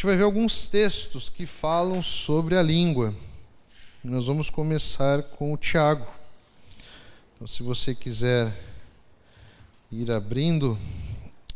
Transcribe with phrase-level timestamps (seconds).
[0.00, 3.14] gente vai ver alguns textos que falam sobre a língua.
[4.02, 6.10] Nós vamos começar com o Tiago.
[7.34, 8.50] Então, se você quiser
[9.92, 10.78] ir abrindo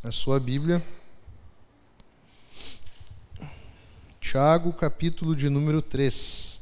[0.02, 0.84] a sua Bíblia,
[4.20, 6.53] Tiago, capítulo de número 3.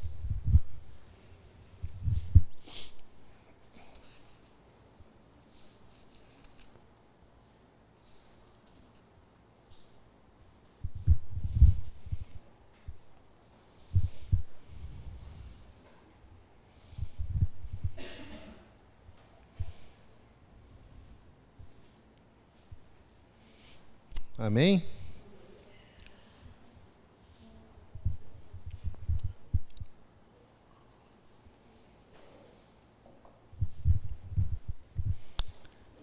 [24.43, 24.83] Amém?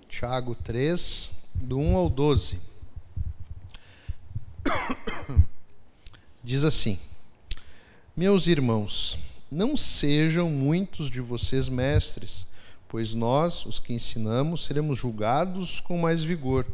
[0.08, 2.62] Tiago 3, do 1 ao 12.
[6.42, 6.98] Diz assim:
[8.16, 9.18] Meus irmãos,
[9.50, 12.46] não sejam muitos de vocês mestres,
[12.88, 16.64] pois nós, os que ensinamos, seremos julgados com mais vigor.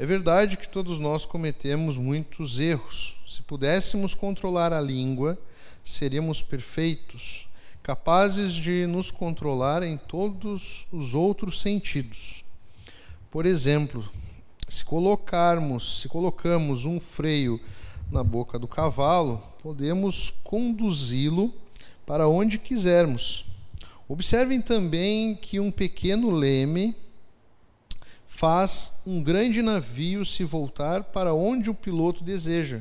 [0.00, 3.16] É verdade que todos nós cometemos muitos erros.
[3.28, 5.38] Se pudéssemos controlar a língua,
[5.84, 7.46] seríamos perfeitos,
[7.82, 12.42] capazes de nos controlar em todos os outros sentidos.
[13.30, 14.08] Por exemplo,
[14.66, 17.60] se colocarmos, se colocamos um freio
[18.10, 21.52] na boca do cavalo, podemos conduzi-lo
[22.06, 23.44] para onde quisermos.
[24.08, 26.96] Observem também que um pequeno leme
[28.40, 32.80] faz um grande navio se voltar para onde o piloto deseja,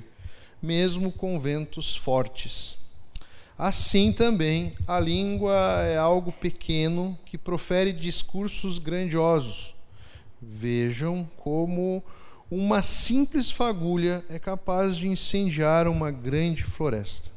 [0.61, 2.77] mesmo com ventos fortes.
[3.57, 9.75] Assim também, a língua é algo pequeno que profere discursos grandiosos.
[10.41, 12.01] Vejam como
[12.49, 17.31] uma simples fagulha é capaz de incendiar uma grande floresta.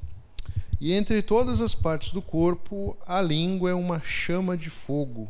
[0.81, 5.29] E entre todas as partes do corpo, a língua é uma chama de fogo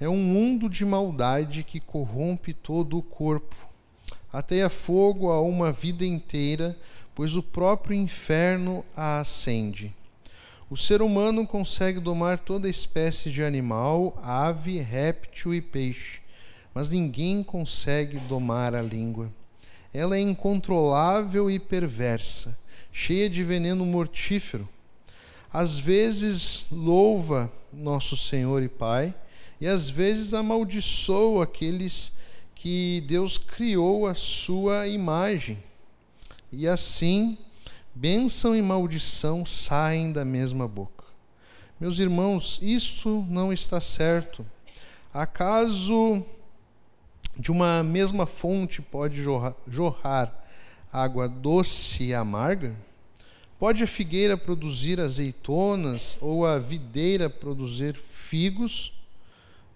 [0.00, 3.54] é um mundo de maldade que corrompe todo o corpo.
[4.32, 6.74] Ateia fogo a uma vida inteira,
[7.14, 9.94] pois o próprio inferno a acende.
[10.70, 16.20] O ser humano consegue domar toda espécie de animal, ave, réptil e peixe,
[16.72, 19.28] mas ninguém consegue domar a língua.
[19.92, 22.58] Ela é incontrolável e perversa,
[22.90, 24.66] cheia de veneno mortífero.
[25.52, 29.12] Às vezes louva nosso Senhor e Pai,
[29.60, 32.12] e às vezes amaldiçoa aqueles
[32.54, 35.58] que Deus criou a sua imagem.
[36.50, 37.38] E assim,
[37.94, 41.04] bênção e maldição saem da mesma boca.
[41.78, 44.44] Meus irmãos, isso não está certo.
[45.12, 46.24] Acaso
[47.36, 50.32] de uma mesma fonte pode jorrar, jorrar
[50.92, 52.74] água doce e amarga?
[53.58, 58.92] Pode a figueira produzir azeitonas ou a videira produzir figos?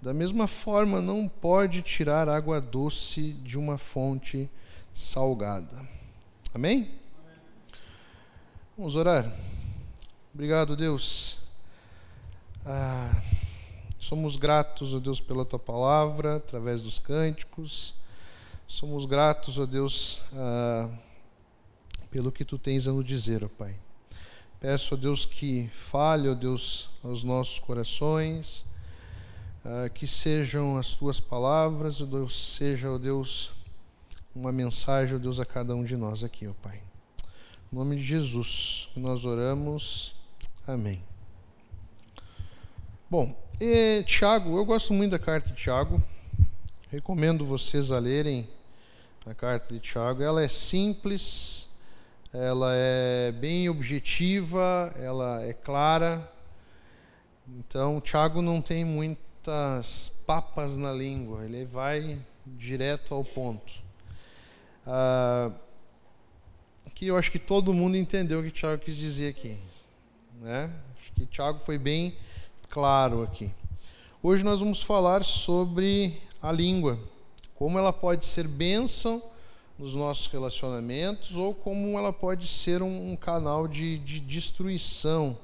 [0.04, 4.50] Da mesma forma, não pode tirar água doce de uma fonte
[4.92, 5.81] salgada.
[6.53, 6.91] Amém?
[8.76, 9.34] Vamos orar.
[10.34, 11.38] Obrigado, Deus.
[12.66, 13.22] Ah,
[13.98, 17.94] somos gratos, ó Deus, pela tua palavra, através dos cânticos.
[18.69, 20.91] Somos gratos, ó Deus, ah,
[22.10, 23.75] pelo que tu tens a nos dizer, ó Pai.
[24.60, 28.66] Peço, ó Deus, que fale, ó Deus, aos nossos corações
[29.64, 33.50] Uh, que sejam as tuas palavras, ó Deus, seja, ó Deus,
[34.34, 36.82] uma mensagem, ó Deus, a cada um de nós aqui, ó Pai.
[37.72, 40.14] Em nome de Jesus, nós oramos.
[40.66, 41.02] Amém.
[43.10, 46.02] Bom, e, Tiago, eu gosto muito da carta de Tiago.
[46.91, 48.46] Recomendo vocês a lerem
[49.25, 50.22] a carta de Tiago.
[50.22, 51.70] Ela é simples,
[52.32, 56.31] ela é bem objetiva, ela é clara.
[57.48, 63.75] Então, Tiago não tem muito muitas papas na língua, ele vai direto ao ponto.
[64.87, 65.50] Ah,
[67.03, 69.58] eu acho que todo mundo entendeu o que Tiago quis dizer aqui.
[70.41, 70.73] Né?
[70.99, 72.17] Acho que Tiago foi bem
[72.70, 73.50] claro aqui.
[74.23, 76.99] Hoje nós vamos falar sobre a língua,
[77.55, 79.23] como ela pode ser bênção
[79.79, 85.37] nos nossos relacionamentos ou como ela pode ser um, um canal de, de destruição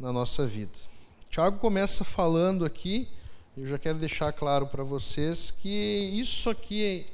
[0.00, 0.93] na nossa vida.
[1.34, 3.08] Tiago começa falando aqui,
[3.56, 5.68] eu já quero deixar claro para vocês que
[6.14, 7.08] isso aqui,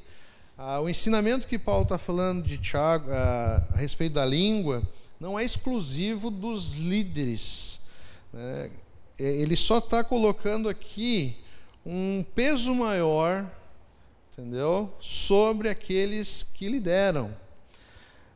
[0.59, 4.83] ah, o ensinamento que Paulo está falando de Tiago ah, a respeito da língua,
[5.19, 7.81] não é exclusivo dos líderes.
[8.31, 8.71] Né?
[9.19, 11.39] É, ele só está colocando aqui
[11.87, 13.51] um peso maior,
[14.31, 17.35] entendeu, sobre aqueles que lideram.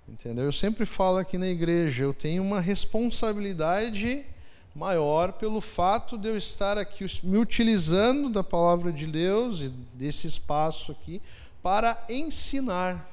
[0.08, 0.46] Entendeu?
[0.46, 4.24] Eu sempre falo aqui na igreja, eu tenho uma responsabilidade
[4.74, 10.26] maior pelo fato de eu estar aqui me utilizando da palavra de Deus e desse
[10.26, 11.22] espaço aqui
[11.62, 13.10] para ensinar.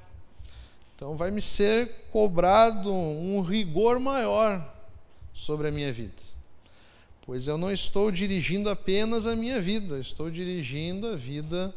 [0.96, 4.64] Então vai me ser cobrado um rigor maior
[5.34, 6.14] sobre a minha vida.
[7.26, 11.74] Pois eu não estou dirigindo apenas a minha vida, estou dirigindo a vida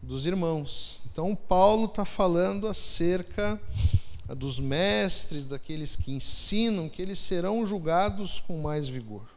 [0.00, 1.00] dos irmãos.
[1.12, 3.60] Então Paulo está falando acerca
[4.34, 9.28] dos mestres, daqueles que ensinam, que eles serão julgados com mais vigor.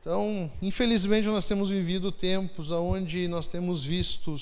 [0.00, 4.36] Então, infelizmente, nós temos vivido tempos onde nós temos visto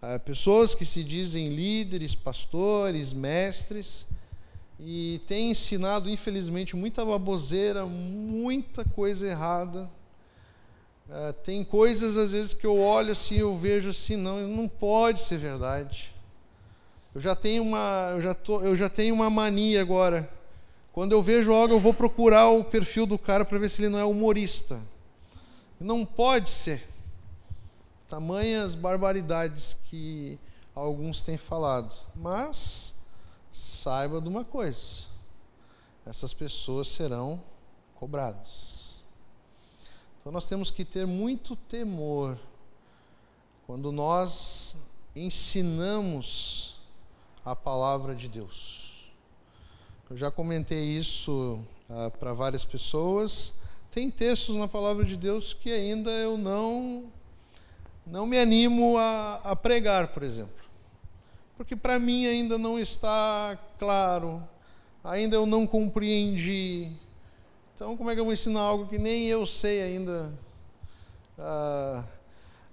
[0.00, 4.06] ah, pessoas que se dizem líderes, pastores, mestres,
[4.80, 9.88] e têm ensinado, infelizmente, muita baboseira, muita coisa errada.
[11.08, 15.22] Ah, tem coisas, às vezes, que eu olho assim, eu vejo assim, não, não pode
[15.22, 16.11] ser verdade.
[17.14, 20.30] Eu já tenho uma, eu já, tô, eu já tenho uma mania agora.
[20.92, 23.90] Quando eu vejo algo, eu vou procurar o perfil do cara para ver se ele
[23.90, 24.80] não é humorista.
[25.78, 26.86] Não pode ser.
[28.08, 30.38] Tamanhas barbaridades que
[30.74, 31.94] alguns têm falado.
[32.14, 32.94] Mas
[33.52, 35.06] saiba de uma coisa:
[36.06, 37.42] essas pessoas serão
[37.94, 39.02] cobradas.
[40.20, 42.38] Então nós temos que ter muito temor
[43.66, 44.76] quando nós
[45.14, 46.71] ensinamos
[47.44, 48.82] a palavra de Deus.
[50.08, 51.58] Eu já comentei isso
[51.88, 53.54] ah, para várias pessoas.
[53.90, 57.10] Tem textos na palavra de Deus que ainda eu não
[58.04, 60.64] não me animo a, a pregar, por exemplo,
[61.56, 64.42] porque para mim ainda não está claro,
[65.04, 66.90] ainda eu não compreendi.
[67.74, 70.32] Então, como é que eu vou ensinar algo que nem eu sei ainda?
[71.38, 72.04] Ah,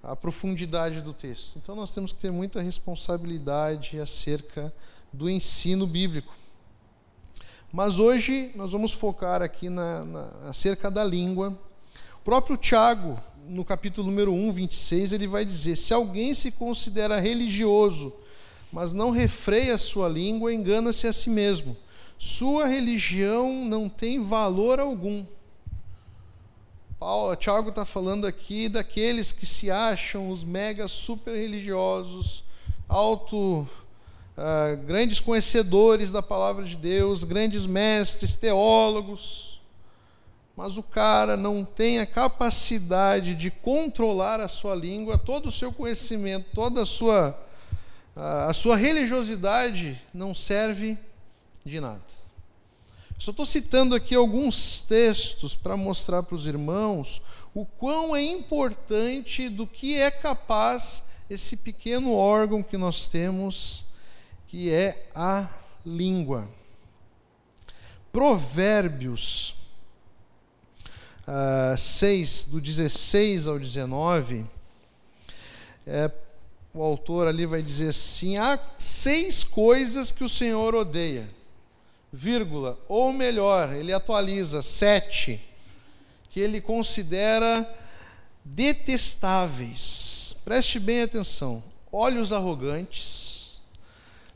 [0.01, 1.57] a profundidade do texto.
[1.57, 4.73] Então nós temos que ter muita responsabilidade acerca
[5.11, 6.33] do ensino bíblico.
[7.71, 11.57] Mas hoje nós vamos focar aqui na, na, acerca da língua.
[12.21, 17.19] O próprio Tiago, no capítulo número 1, 26, ele vai dizer: Se alguém se considera
[17.19, 18.13] religioso,
[18.71, 21.75] mas não refreia sua língua, engana-se a si mesmo.
[22.17, 25.25] Sua religião não tem valor algum.
[26.99, 32.43] Paulo, Tiago está falando aqui daqueles que se acham os mega super religiosos,
[32.89, 33.65] alto,
[34.37, 39.61] uh, grandes conhecedores da palavra de Deus, grandes mestres, teólogos,
[40.57, 45.71] mas o cara não tem a capacidade de controlar a sua língua, todo o seu
[45.71, 47.29] conhecimento, toda a sua,
[48.13, 50.97] uh, a sua religiosidade não serve
[51.65, 52.18] de nada.
[53.19, 57.21] Só estou citando aqui alguns textos para mostrar para os irmãos
[57.53, 63.87] o quão é importante do que é capaz esse pequeno órgão que nós temos,
[64.47, 65.49] que é a
[65.85, 66.49] língua.
[68.09, 69.49] Provérbios
[71.27, 74.45] uh, ah, 6, do 16 ao 19,
[75.85, 76.09] é,
[76.73, 81.37] o autor ali vai dizer assim: há seis coisas que o Senhor odeia
[82.11, 85.39] vírgula, ou melhor, ele atualiza sete,
[86.29, 87.67] que ele considera
[88.43, 90.35] detestáveis.
[90.43, 93.61] Preste bem atenção: olhos arrogantes,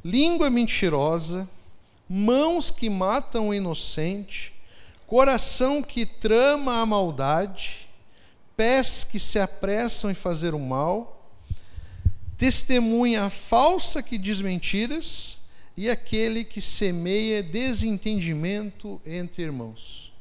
[0.04, 1.50] língua mentirosa,
[2.08, 4.54] mãos que matam o inocente,
[5.08, 7.88] coração que trama a maldade,
[8.56, 11.32] pés que se apressam em fazer o mal,
[12.38, 15.43] testemunha falsa que diz mentiras
[15.76, 20.14] e aquele que semeia desentendimento entre irmãos.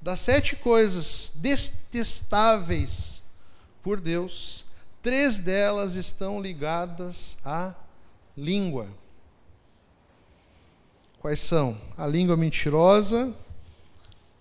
[0.00, 3.22] Das sete coisas detestáveis
[3.82, 4.64] por Deus,
[5.02, 7.74] três delas estão ligadas à
[8.36, 8.88] língua.
[11.20, 11.80] Quais são?
[11.96, 13.34] A língua mentirosa,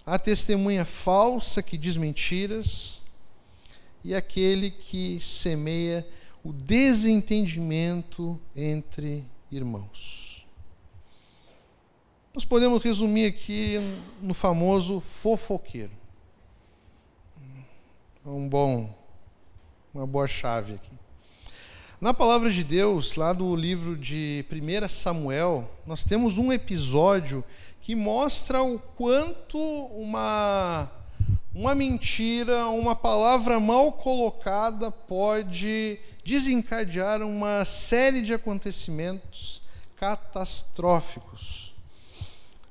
[0.05, 3.01] a testemunha falsa que diz mentiras
[4.03, 6.05] e aquele que semeia
[6.43, 10.22] o desentendimento entre irmãos.
[12.35, 13.75] Nós podemos resumir aqui
[14.19, 15.91] no famoso fofoqueiro.
[18.25, 18.91] Um bom,
[19.93, 20.89] uma boa chave aqui.
[22.01, 27.43] Na palavra de Deus, lá do livro de 1 Samuel, nós temos um episódio
[27.83, 30.89] que mostra o quanto uma,
[31.53, 39.61] uma mentira, uma palavra mal colocada pode desencadear uma série de acontecimentos
[39.97, 41.62] catastróficos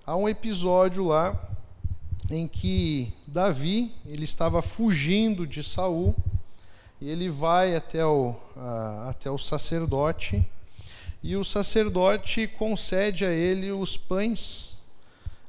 [0.06, 1.38] há um episódio lá
[2.30, 6.14] em que Davi ele estava fugindo de Saul
[7.00, 8.34] e ele vai até o,
[9.08, 10.44] até o sacerdote
[11.22, 14.76] e o sacerdote concede a ele os pães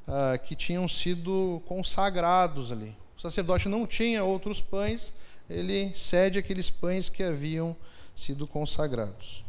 [0.07, 2.95] ah, que tinham sido consagrados ali.
[3.17, 5.11] O sacerdote não tinha outros pães,
[5.49, 7.75] ele cede aqueles pães que haviam
[8.15, 9.42] sido consagrados.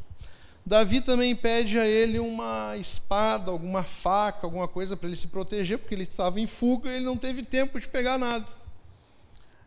[0.66, 5.78] Davi também pede a ele uma espada, alguma faca, alguma coisa para ele se proteger,
[5.78, 8.46] porque ele estava em fuga e ele não teve tempo de pegar nada.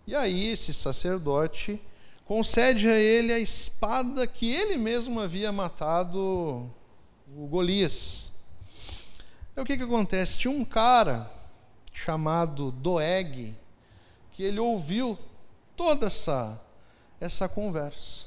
[0.08, 1.80] E aí esse sacerdote
[2.25, 6.70] concede a ele a espada que ele mesmo havia matado
[7.36, 8.32] o Golias.
[9.56, 10.39] É o que, que acontece?
[10.39, 11.32] Tinha um cara
[11.94, 13.54] chamado Doeg
[14.32, 15.18] que ele ouviu
[15.75, 16.60] toda essa
[17.20, 18.26] essa conversa.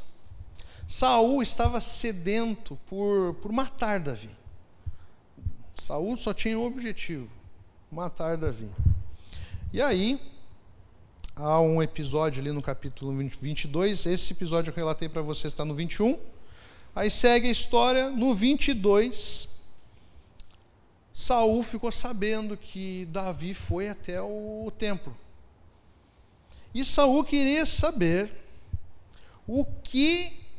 [0.91, 4.29] Saul estava sedento por, por matar Davi.
[5.77, 7.31] Saul só tinha um objetivo:
[7.93, 8.69] matar Davi.
[9.73, 10.21] E aí,
[11.37, 14.05] há um episódio ali no capítulo 22.
[14.05, 16.19] Esse episódio eu relatei para vocês está no 21.
[16.93, 19.49] Aí segue a história no 22.
[21.15, 25.17] Saul ficou sabendo que Davi foi até o templo.
[26.75, 28.29] E Saul queria saber
[29.47, 30.50] o que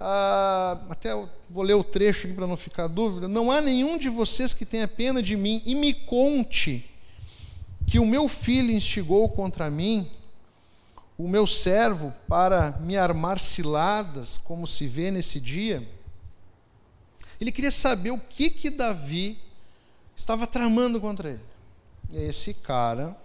[0.00, 1.12] ah, até
[1.50, 3.26] vou ler o trecho aqui para não ficar dúvida.
[3.26, 6.88] Não há nenhum de vocês que tenha pena de mim e me conte
[7.86, 10.08] que o meu filho instigou contra mim,
[11.16, 15.88] o meu servo, para me armar ciladas, como se vê nesse dia.
[17.40, 19.38] Ele queria saber o que que Davi
[20.16, 21.42] estava tramando contra ele.
[22.10, 23.16] E esse cara,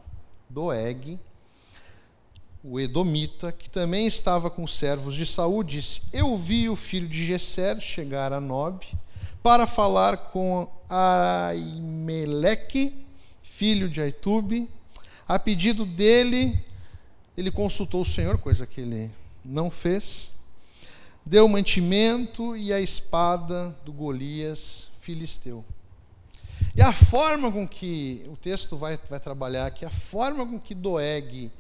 [0.50, 1.20] Doeg,
[2.64, 7.10] o Edomita, que também estava com os servos de Saul, disse: Eu vi o filho
[7.10, 8.86] de Gesser chegar a Nob
[9.44, 13.06] para falar com Aimeleque,
[13.44, 14.70] filho de Aitube.
[15.28, 16.58] A pedido dele,
[17.36, 19.12] ele consultou o Senhor, coisa que ele
[19.44, 20.32] não fez.
[21.26, 25.66] Deu mantimento e a espada do Golias filisteu.
[26.76, 30.74] E a forma com que o texto vai, vai trabalhar aqui, a forma com que
[30.74, 31.52] Doeg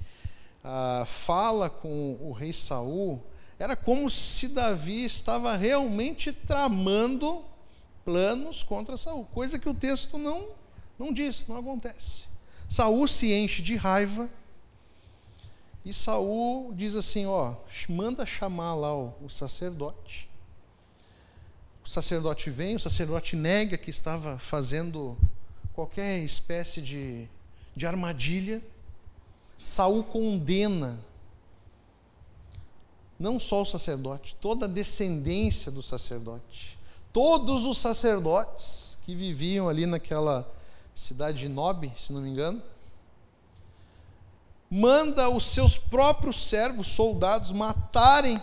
[1.05, 3.21] fala com o rei Saul,
[3.59, 7.43] era como se Davi estava realmente tramando
[8.03, 10.47] planos contra Saul, coisa que o texto não,
[10.97, 12.25] não diz, não acontece.
[12.67, 14.29] Saul se enche de raiva
[15.85, 17.55] e Saul diz assim: ó,
[17.89, 20.29] manda chamar lá o, o sacerdote.
[21.83, 25.17] O sacerdote vem, o sacerdote nega que estava fazendo
[25.73, 27.27] qualquer espécie de,
[27.75, 28.61] de armadilha.
[29.63, 30.99] Saul condena
[33.17, 36.77] não só o sacerdote, toda a descendência do sacerdote,
[37.13, 40.51] todos os sacerdotes que viviam ali naquela
[40.95, 42.61] cidade de Nob, se não me engano,
[44.69, 48.41] manda os seus próprios servos, soldados, matarem,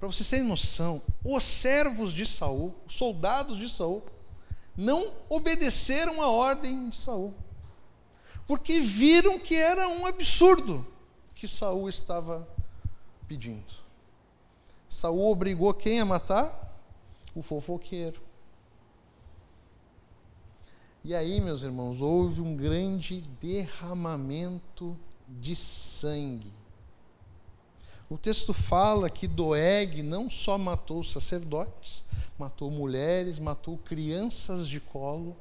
[0.00, 4.02] para vocês terem noção, os servos de Saul, os soldados de Saul,
[4.76, 7.32] não obedeceram a ordem de Saul
[8.46, 10.86] porque viram que era um absurdo
[11.34, 12.48] que Saul estava
[13.26, 13.72] pedindo.
[14.88, 16.70] Saul obrigou quem a matar?
[17.34, 18.20] O fofoqueiro.
[21.04, 24.96] E aí, meus irmãos, houve um grande derramamento
[25.28, 26.52] de sangue.
[28.08, 32.04] O texto fala que Doeg não só matou sacerdotes,
[32.38, 35.34] matou mulheres, matou crianças de colo,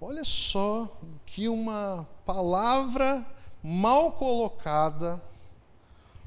[0.00, 3.26] Olha só que uma palavra
[3.60, 5.20] mal colocada,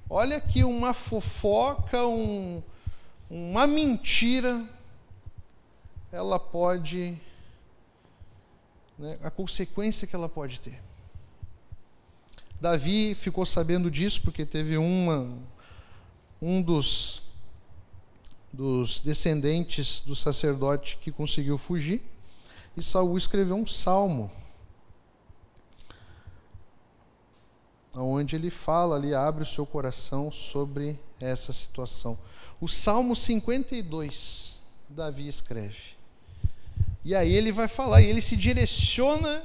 [0.09, 2.61] olha que uma fofoca, um,
[3.29, 4.67] uma mentira,
[6.11, 7.17] ela pode,
[8.99, 10.81] né, a consequência que ela pode ter.
[12.59, 15.33] Davi ficou sabendo disso porque teve uma,
[16.41, 17.21] um dos,
[18.51, 22.10] dos descendentes do sacerdote que conseguiu fugir.
[22.75, 24.31] E Saul escreveu um salmo,
[27.93, 32.17] onde ele fala ali, abre o seu coração sobre essa situação.
[32.61, 35.95] O Salmo 52, Davi escreve.
[37.03, 39.43] E aí ele vai falar, e ele se direciona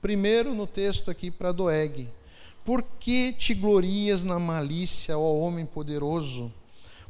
[0.00, 2.08] primeiro no texto aqui para Doeg.
[2.64, 6.52] Por que te glorias na malícia, ó homem poderoso?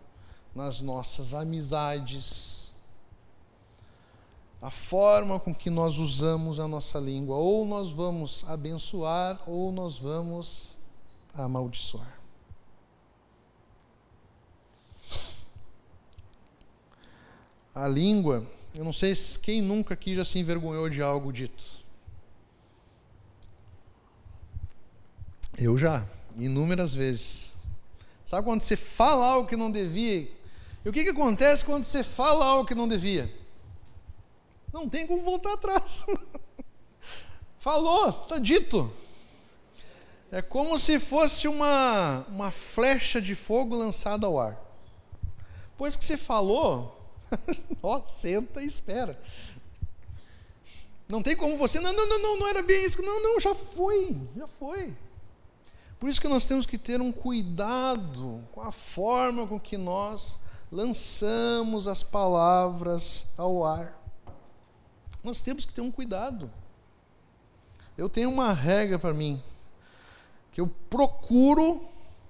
[0.56, 2.60] nas nossas amizades
[4.62, 7.36] a forma com que nós usamos a nossa língua.
[7.38, 10.78] Ou nós vamos abençoar, ou nós vamos
[11.34, 12.20] amaldiçoar.
[17.74, 21.80] A língua, eu não sei quem nunca aqui já se envergonhou de algo dito.
[25.58, 27.54] Eu já, inúmeras vezes.
[28.26, 30.39] Sabe quando você fala algo que não devia?
[30.84, 33.34] E o que, que acontece quando você fala algo que não devia?
[34.72, 36.06] Não tem como voltar atrás.
[37.60, 38.92] Falou, está dito.
[40.32, 44.58] É como se fosse uma, uma flecha de fogo lançada ao ar.
[45.78, 47.14] Pois que você falou,
[47.82, 49.20] ó, senta e espera.
[51.08, 53.02] Não tem como você, não, não, não, não, não era bem isso.
[53.02, 54.96] Não, não, já foi, já foi.
[56.00, 60.40] Por isso que nós temos que ter um cuidado com a forma com que nós
[60.72, 63.98] lançamos as palavras ao ar.
[65.24, 66.52] Nós temos que ter um cuidado.
[67.98, 69.42] Eu tenho uma regra para mim,
[70.54, 71.86] que eu procuro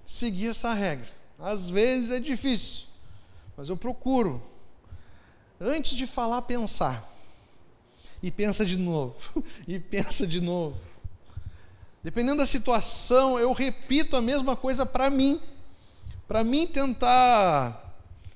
[0.06, 1.08] seguir essa regra.
[1.38, 2.86] Às vezes é difícil,
[3.56, 4.41] mas eu procuro.
[5.62, 7.08] Antes de falar, pensar.
[8.21, 9.43] E pensa de novo.
[9.67, 10.80] e pensa de novo.
[12.04, 15.39] Dependendo da situação, eu repito a mesma coisa para mim.
[16.28, 17.88] Para mim tentar.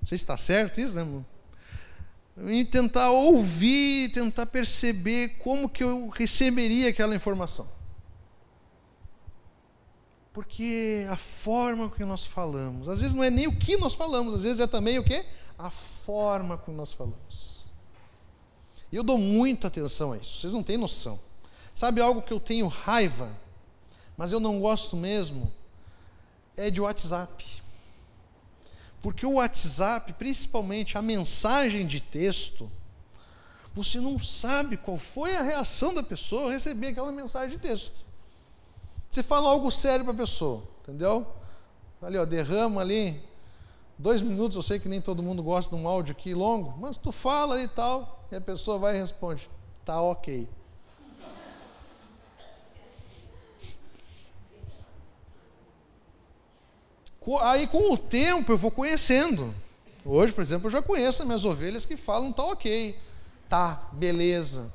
[0.03, 1.23] Não sei se está certo isso, né,
[2.51, 7.65] e tentar ouvir, tentar perceber como que eu receberia aquela informação.
[10.33, 13.93] Porque a forma com que nós falamos, às vezes não é nem o que nós
[13.93, 15.23] falamos, às vezes é também o que?
[15.57, 17.65] A forma como nós falamos.
[18.91, 21.17] E eu dou muita atenção a isso, vocês não têm noção.
[21.73, 23.31] Sabe algo que eu tenho raiva,
[24.17, 25.49] mas eu não gosto mesmo?
[26.57, 27.62] É de WhatsApp.
[29.03, 32.71] Porque o WhatsApp, principalmente a mensagem de texto,
[33.73, 37.91] você não sabe qual foi a reação da pessoa ao receber aquela mensagem de texto.
[39.11, 41.27] Você fala algo sério para a pessoa, entendeu?
[42.01, 43.21] Ali, ó, derrama ali
[43.99, 44.55] dois minutos.
[44.55, 47.61] Eu sei que nem todo mundo gosta de um áudio aqui longo, mas tu fala
[47.61, 49.49] e tal, e a pessoa vai e responde:
[49.83, 50.47] tá ok.
[57.41, 59.53] Aí com o tempo eu vou conhecendo.
[60.05, 62.97] Hoje, por exemplo, eu já conheço as minhas ovelhas que falam tá ok,
[63.47, 64.73] tá, beleza.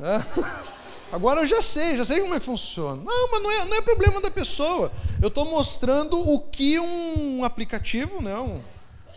[0.00, 0.66] É.
[1.12, 3.00] Agora eu já sei, já sei como é que funciona.
[3.00, 4.90] Não, mas não é, não é problema da pessoa.
[5.22, 8.60] Eu estou mostrando o que um aplicativo, né, um,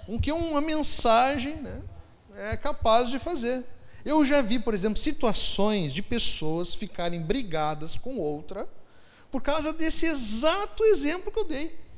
[0.08, 1.82] um que uma mensagem né,
[2.36, 3.66] é capaz de fazer.
[4.06, 8.70] Eu já vi, por exemplo, situações de pessoas ficarem brigadas com outra
[9.32, 11.89] por causa desse exato exemplo que eu dei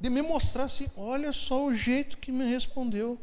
[0.00, 3.18] de me mostrar assim: olha só o jeito que me respondeu.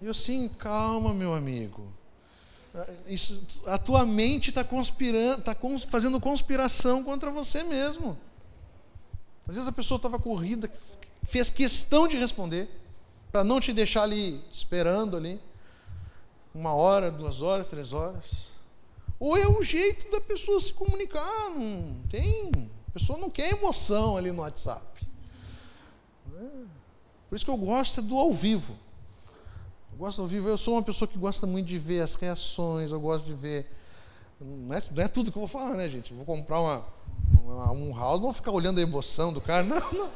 [0.00, 1.92] Eu assim, calma, meu amigo.
[2.74, 5.56] Ah, isso, a tua mente está conspirando, está
[5.88, 8.16] fazendo conspiração contra você mesmo.
[9.48, 10.70] Às vezes a pessoa estava corrida,
[11.24, 12.68] fez questão de responder,
[13.32, 15.40] para não te deixar ali esperando ali,
[16.54, 18.50] uma hora, duas horas, três horas.
[19.18, 24.16] Ou é o jeito da pessoa se comunicar, não tem a pessoa não quer emoção
[24.16, 25.06] ali no WhatsApp.
[27.28, 28.74] Por isso que eu gosto é do ao vivo.
[29.96, 33.00] gosto de ouvir, eu sou uma pessoa que gosta muito de ver as reações, eu
[33.00, 33.70] gosto de ver.
[34.40, 36.12] Não é, não é tudo que eu vou falar, né, gente?
[36.12, 36.84] Eu vou comprar uma,
[37.42, 40.10] uma, um house, não vou ficar olhando a emoção do cara, não, não.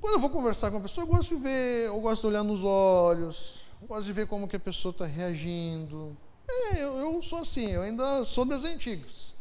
[0.00, 2.42] Quando eu vou conversar com a pessoa, eu gosto de ver, eu gosto de olhar
[2.42, 6.16] nos olhos, eu gosto de ver como que a pessoa está reagindo.
[6.48, 9.33] É, eu, eu, sou assim, eu ainda sou das antigas.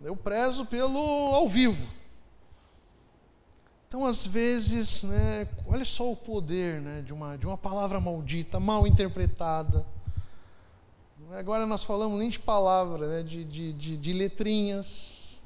[0.00, 0.98] Eu prezo pelo
[1.34, 1.88] ao vivo.
[3.88, 8.58] Então, às vezes, né, olha só o poder né, de, uma, de uma palavra maldita,
[8.60, 9.86] mal interpretada.
[11.32, 15.40] Agora nós falamos nem de palavra, né, de, de, de, de letrinhas,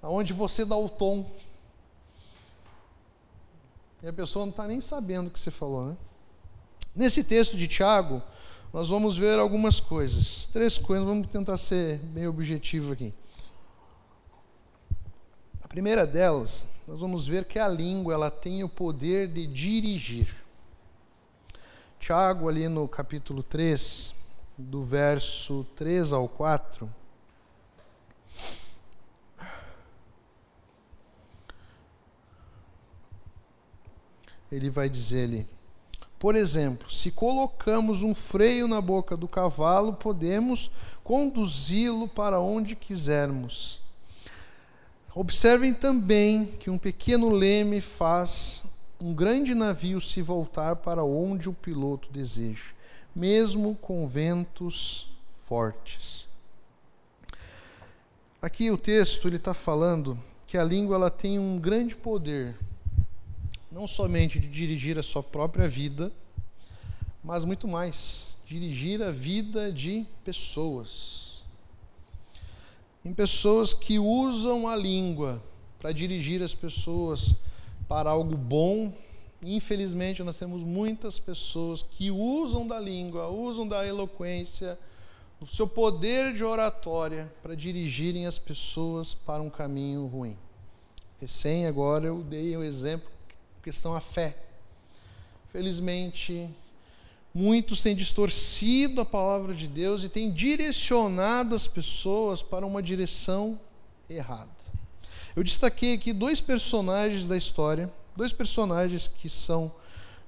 [0.00, 1.30] aonde você dá o tom.
[4.02, 5.86] E a pessoa não está nem sabendo o que você falou.
[5.86, 5.96] Né?
[6.94, 8.22] Nesse texto de Tiago,
[8.72, 10.46] nós vamos ver algumas coisas.
[10.46, 13.12] Três coisas, vamos tentar ser bem objetivo aqui.
[15.74, 20.32] Primeira delas, nós vamos ver que a língua ela tem o poder de dirigir.
[21.98, 24.14] Tiago, ali no capítulo 3,
[24.56, 26.88] do verso 3 ao 4.
[34.52, 35.44] Ele vai dizer-lhe:
[36.20, 40.70] por exemplo, se colocamos um freio na boca do cavalo, podemos
[41.02, 43.83] conduzi-lo para onde quisermos.
[45.14, 48.64] Observem também que um pequeno leme faz
[49.00, 52.72] um grande navio se voltar para onde o piloto deseja,
[53.14, 55.08] mesmo com ventos
[55.46, 56.26] fortes.
[58.42, 62.56] Aqui o texto ele está falando que a língua ela tem um grande poder
[63.70, 66.12] não somente de dirigir a sua própria vida,
[67.22, 71.23] mas muito mais, dirigir a vida de pessoas.
[73.04, 75.42] Em pessoas que usam a língua
[75.78, 77.34] para dirigir as pessoas
[77.86, 78.92] para algo bom.
[79.42, 84.78] Infelizmente, nós temos muitas pessoas que usam da língua, usam da eloquência,
[85.38, 90.38] do seu poder de oratória para dirigirem as pessoas para um caminho ruim.
[91.20, 93.14] Recém agora eu dei o um exemplo
[93.64, 94.36] questão à fé.
[95.50, 96.48] Felizmente,
[97.34, 103.58] muitos têm distorcido a palavra de Deus e têm direcionado as pessoas para uma direção
[104.08, 104.50] errada.
[105.34, 109.72] Eu destaquei aqui dois personagens da história, dois personagens que são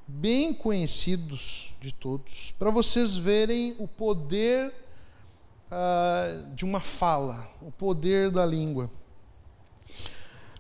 [0.07, 4.73] bem conhecidos de todos, para vocês verem o poder
[5.71, 8.91] uh, de uma fala, o poder da língua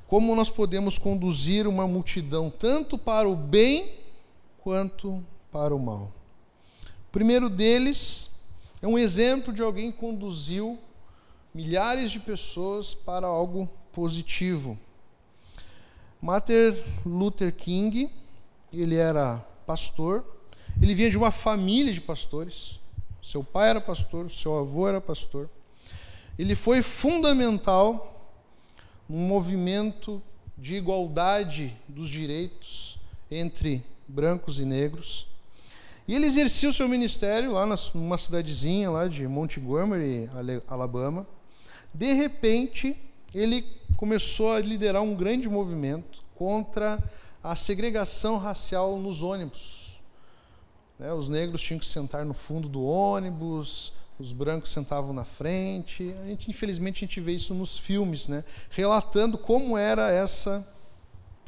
[0.06, 3.92] como nós podemos conduzir uma multidão tanto para o bem
[4.59, 6.12] quanto para o mal.
[7.16, 8.31] Primeiro deles
[8.83, 10.79] é um exemplo de alguém que conduziu
[11.55, 14.79] milhares de pessoas para algo positivo.
[16.20, 16.76] Martin
[17.07, 18.12] Luther King,
[18.70, 20.26] ele era pastor,
[20.79, 22.79] ele vinha de uma família de pastores.
[23.22, 25.48] Seu pai era pastor, seu avô era pastor.
[26.38, 28.31] Ele foi fundamental
[29.09, 30.22] um movimento
[30.55, 32.98] de igualdade dos direitos
[33.31, 35.35] entre brancos e negros.
[36.08, 40.30] E ele exercia o seu ministério lá numa cidadezinha lá de Montgomery,
[40.68, 41.26] Alabama.
[41.92, 42.96] De repente,
[43.34, 43.64] ele
[43.96, 47.02] começou a liderar um grande movimento contra
[47.42, 50.00] a segregação racial nos ônibus.
[50.96, 56.14] Né, os negros tinham que sentar no fundo do ônibus, os brancos sentavam na frente.
[56.22, 58.44] A gente, infelizmente, a gente vê isso nos filmes, né?
[58.70, 60.66] relatando como era essa,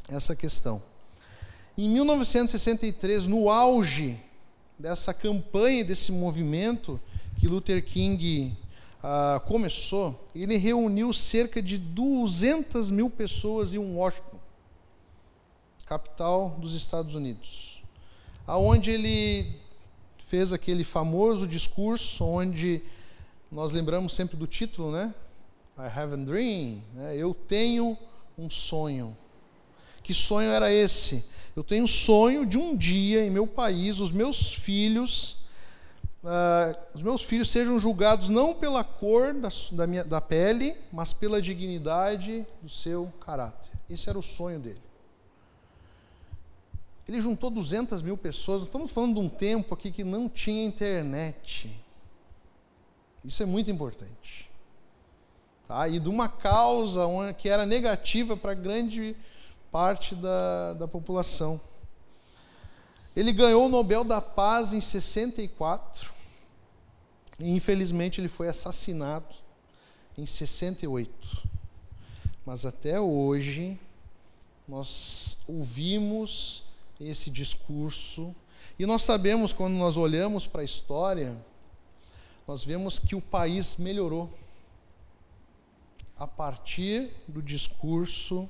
[0.09, 0.81] essa questão.
[1.77, 4.19] Em 1963, no auge
[4.79, 6.99] dessa campanha, desse movimento
[7.37, 8.57] que Luther King
[9.03, 14.39] ah, começou, ele reuniu cerca de 200 mil pessoas em Washington,
[15.85, 17.83] capital dos Estados Unidos,
[18.47, 19.59] aonde ele
[20.27, 22.81] fez aquele famoso discurso onde
[23.51, 25.13] nós lembramos sempre do título, né?
[25.77, 26.81] I have a dream.
[26.93, 27.15] Né?
[27.15, 27.97] Eu tenho
[28.37, 29.17] um sonho.
[30.03, 31.25] Que sonho era esse?
[31.59, 35.33] Eu tenho sonho de um dia em meu país os meus filhos,
[36.23, 41.11] uh, os meus filhos sejam julgados não pela cor da, da, minha, da pele, mas
[41.11, 43.73] pela dignidade do seu caráter.
[43.89, 44.81] Esse era o sonho dele.
[47.05, 48.61] Ele juntou 200 mil pessoas.
[48.61, 51.69] Estamos falando de um tempo aqui que não tinha internet.
[53.21, 54.49] Isso é muito importante.
[55.67, 55.89] Tá?
[55.89, 57.01] E de uma causa
[57.37, 59.13] que era negativa para grande
[59.71, 61.59] parte da, da população.
[63.15, 66.11] Ele ganhou o Nobel da Paz em 64
[67.39, 69.35] e infelizmente ele foi assassinado
[70.17, 71.47] em 68.
[72.45, 73.79] Mas até hoje
[74.67, 76.63] nós ouvimos
[76.99, 78.35] esse discurso
[78.77, 81.35] E nós sabemos, quando nós olhamos para a história,
[82.47, 84.33] nós vemos que o país melhorou
[86.17, 88.49] a partir do discurso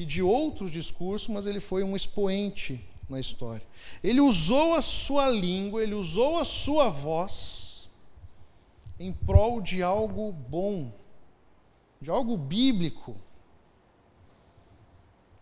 [0.00, 3.66] e de outros discursos, mas ele foi um expoente na história.
[4.02, 7.86] Ele usou a sua língua, ele usou a sua voz
[8.98, 10.90] em prol de algo bom,
[12.00, 13.14] de algo bíblico.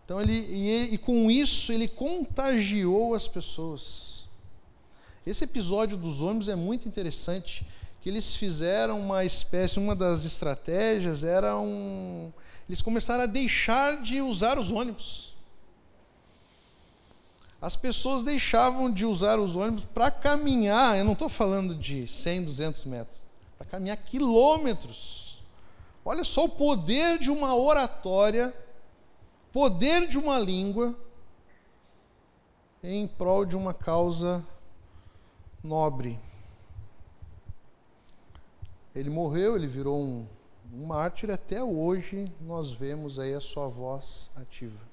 [0.03, 4.27] Então ele e, e com isso ele contagiou as pessoas.
[5.25, 7.65] Esse episódio dos ônibus é muito interessante,
[8.01, 12.33] que eles fizeram uma espécie, uma das estratégias era um,
[12.69, 15.29] eles começaram a deixar de usar os ônibus
[17.61, 22.45] as pessoas deixavam de usar os ônibus para caminhar, eu não estou falando de 100,
[22.45, 23.23] 200 metros,
[23.57, 25.43] para caminhar quilômetros.
[26.05, 28.55] Olha só o poder de uma oratória,
[29.53, 30.97] poder de uma língua,
[32.83, 34.45] em prol de uma causa
[35.63, 36.19] nobre.
[38.95, 40.29] Ele morreu, ele virou um,
[40.73, 44.89] mártir, até hoje nós vemos aí a sua voz ativa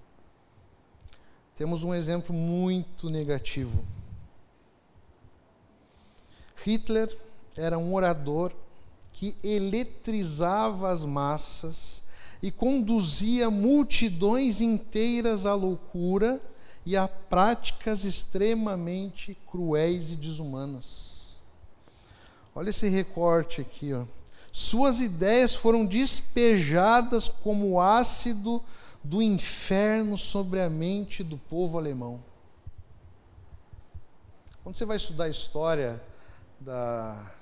[1.55, 3.83] temos um exemplo muito negativo.
[6.63, 7.15] Hitler
[7.55, 8.51] era um orador
[9.13, 12.03] que eletrizava as massas
[12.41, 16.41] e conduzia multidões inteiras à loucura
[16.85, 21.39] e a práticas extremamente cruéis e desumanas.
[22.53, 24.05] Olha esse recorte aqui, ó.
[24.57, 28.63] Suas ideias foram despejadas como ácido
[29.03, 32.23] do inferno sobre a mente do povo alemão.
[34.63, 36.01] Quando você vai estudar a história
[36.57, 37.33] da,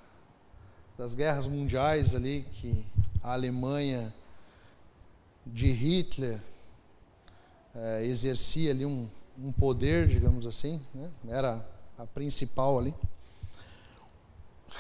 [0.98, 2.84] das guerras mundiais ali, que
[3.22, 4.12] a Alemanha
[5.46, 6.42] de Hitler
[7.76, 11.12] é, exercia ali um, um poder, digamos assim, né?
[11.28, 11.64] era
[11.96, 12.92] a principal ali.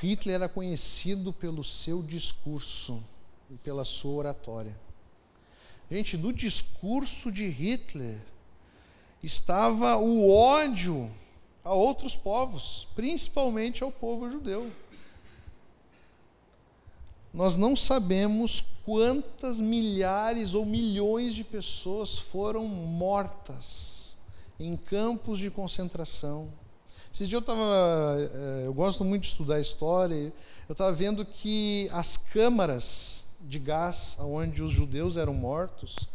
[0.01, 3.03] Hitler era conhecido pelo seu discurso
[3.49, 4.75] e pela sua oratória.
[5.89, 8.19] Gente, do discurso de Hitler
[9.21, 11.11] estava o ódio
[11.63, 14.71] a outros povos, principalmente ao povo judeu.
[17.33, 24.15] Nós não sabemos quantas milhares ou milhões de pessoas foram mortas
[24.59, 26.47] em campos de concentração.
[27.13, 30.33] Esses dias eu estava, eh, eu gosto muito de estudar história,
[30.67, 36.07] eu estava vendo que as câmaras de gás onde os judeus eram mortos,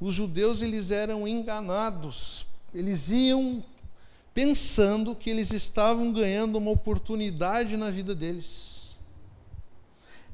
[0.00, 2.44] os judeus eles eram enganados.
[2.74, 3.62] Eles iam
[4.34, 8.96] pensando que eles estavam ganhando uma oportunidade na vida deles.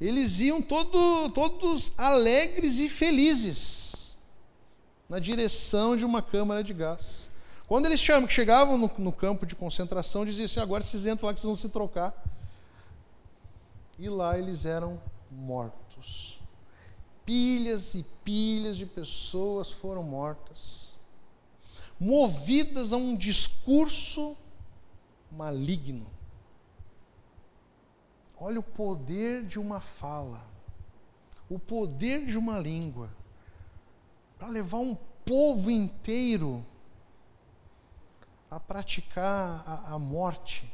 [0.00, 4.16] Eles iam todo, todos alegres e felizes
[5.06, 7.27] na direção de uma câmara de gás.
[7.68, 11.38] Quando eles chegavam no, no campo de concentração, diziam assim: agora vocês entram lá que
[11.38, 12.12] vocês vão se trocar.
[13.96, 15.00] E lá eles eram
[15.30, 16.38] mortos
[17.28, 20.94] pilhas e pilhas de pessoas foram mortas,
[22.00, 24.34] movidas a um discurso
[25.30, 26.06] maligno.
[28.40, 30.42] Olha o poder de uma fala,
[31.50, 33.10] o poder de uma língua,
[34.38, 36.64] para levar um povo inteiro
[38.50, 40.72] a praticar a, a morte.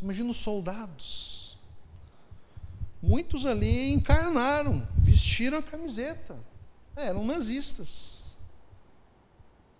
[0.00, 1.44] Imagina os soldados
[3.04, 6.38] muitos ali encarnaram, vestiram a camiseta.
[6.96, 8.38] É, eram nazistas.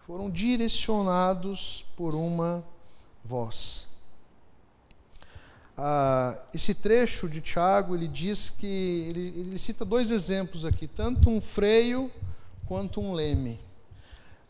[0.06, 2.62] Foram direcionados por uma
[3.24, 3.88] voz.
[5.76, 11.30] Ah, esse trecho de Tiago, ele diz que, ele, ele cita dois exemplos aqui, tanto
[11.30, 12.12] um freio
[12.66, 13.58] quanto um leme.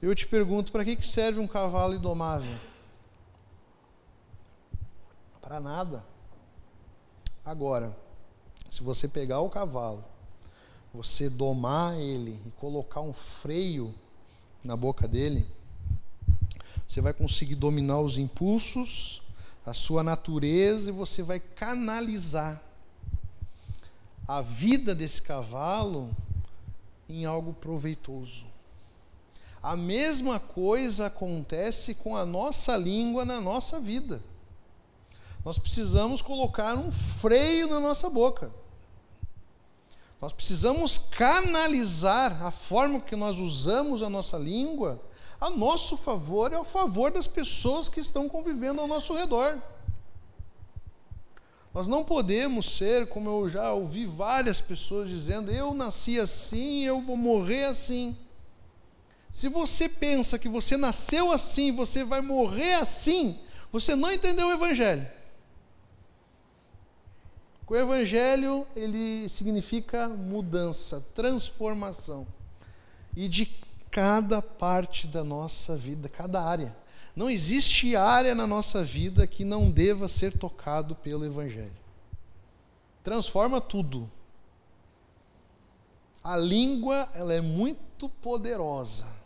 [0.05, 2.55] Eu te pergunto, para que serve um cavalo indomável?
[5.41, 6.05] Para nada.
[7.43, 7.97] Agora,
[8.69, 10.05] se você pegar o cavalo,
[10.93, 13.95] você domar ele e colocar um freio
[14.63, 15.51] na boca dele,
[16.87, 19.23] você vai conseguir dominar os impulsos,
[19.65, 22.63] a sua natureza e você vai canalizar
[24.29, 26.15] a vida desse cavalo
[27.09, 28.53] em algo proveitoso.
[29.65, 34.23] A mesma coisa acontece com a nossa língua na nossa vida.
[35.43, 38.53] Nós precisamos colocar um freio na nossa boca.
[40.21, 45.01] Nós precisamos canalizar a forma que nós usamos a nossa língua
[45.41, 49.59] a nosso favor e ao favor das pessoas que estão convivendo ao nosso redor.
[51.73, 57.01] Nós não podemos ser, como eu já ouvi várias pessoas dizendo, eu nasci assim, eu
[57.01, 58.15] vou morrer assim.
[59.35, 63.37] Se você pensa que você nasceu assim, você vai morrer assim,
[63.73, 65.05] você não entendeu o evangelho.
[67.67, 72.25] O evangelho, ele significa mudança, transformação.
[73.17, 73.47] E de
[73.91, 76.77] cada parte da nossa vida, cada área.
[77.17, 81.77] Não existe área na nossa vida que não deva ser tocado pelo evangelho.
[83.03, 84.09] Transforma tudo.
[86.23, 89.24] A língua, ela é muito poderosa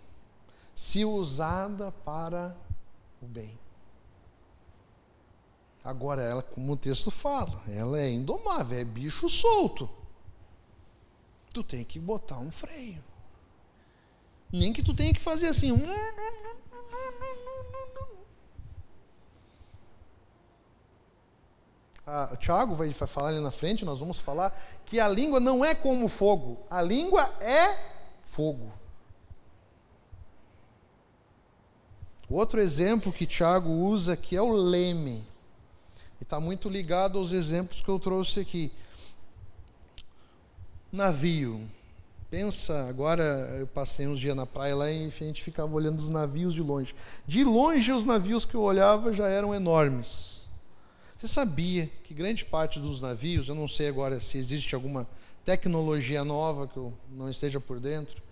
[0.79, 2.57] se usada para
[3.21, 3.59] o bem.
[5.83, 9.91] Agora, ela, como o texto fala, ela é indomável, é bicho solto.
[11.53, 13.03] Tu tem que botar um freio.
[14.53, 15.75] Nem que tu tenha que fazer assim.
[22.07, 25.64] Ah, o Tiago vai falar ali na frente, nós vamos falar que a língua não
[25.64, 27.77] é como fogo, a língua é
[28.25, 28.78] fogo.
[32.35, 35.25] Outro exemplo que Tiago usa aqui é o leme.
[36.21, 38.73] E está muito ligado aos exemplos que eu trouxe aqui.
[40.93, 41.69] Navio.
[42.31, 43.23] Pensa, agora
[43.59, 46.62] eu passei uns dias na praia lá e a gente ficava olhando os navios de
[46.62, 46.95] longe.
[47.27, 50.47] De longe, os navios que eu olhava já eram enormes.
[51.19, 55.09] Você sabia que grande parte dos navios, eu não sei agora se existe alguma
[55.45, 58.23] tecnologia nova que eu não esteja por dentro,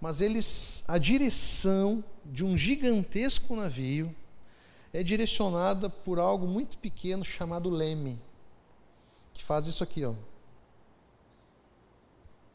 [0.00, 4.14] mas eles, a direção de um gigantesco navio
[4.92, 8.20] é direcionada por algo muito pequeno chamado leme,
[9.32, 10.14] que faz isso aqui, ó.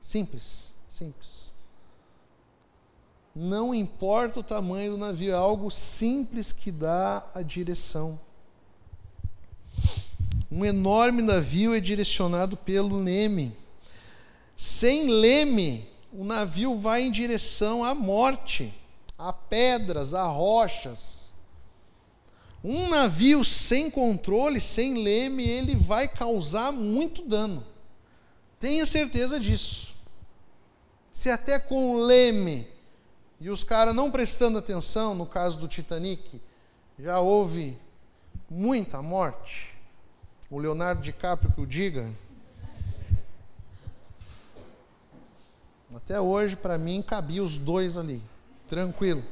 [0.02, 1.52] Simples, simples.
[3.34, 8.20] Não importa o tamanho do navio, é algo simples que dá a direção.
[10.52, 13.56] Um enorme navio é direcionado pelo leme.
[14.58, 18.74] Sem leme, o navio vai em direção à morte,
[19.18, 21.34] a pedras, a rochas.
[22.64, 27.66] Um navio sem controle, sem leme, ele vai causar muito dano.
[28.60, 29.96] Tenha certeza disso.
[31.14, 32.68] Se até com leme
[33.40, 36.40] e os caras não prestando atenção, no caso do Titanic,
[37.00, 37.78] já houve
[38.50, 39.74] muita morte.
[40.50, 42.12] O Leonardo DiCaprio que o diga,
[45.94, 48.22] Até hoje, para mim, cabia os dois ali.
[48.68, 49.24] Tranquilo.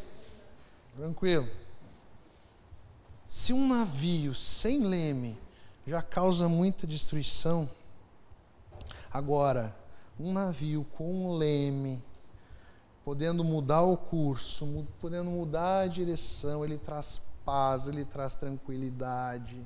[0.96, 1.48] Tranquilo.
[3.28, 5.38] Se um navio sem leme
[5.88, 7.70] já causa muita destruição,
[9.12, 9.76] agora,
[10.20, 12.04] um navio com um leme,
[13.06, 19.66] podendo mudar o curso, podendo mudar a direção, ele traz paz, ele traz tranquilidade.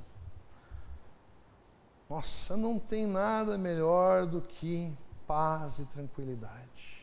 [2.08, 4.92] Nossa, não tem nada melhor do que
[5.26, 6.94] paz e tranquilidade.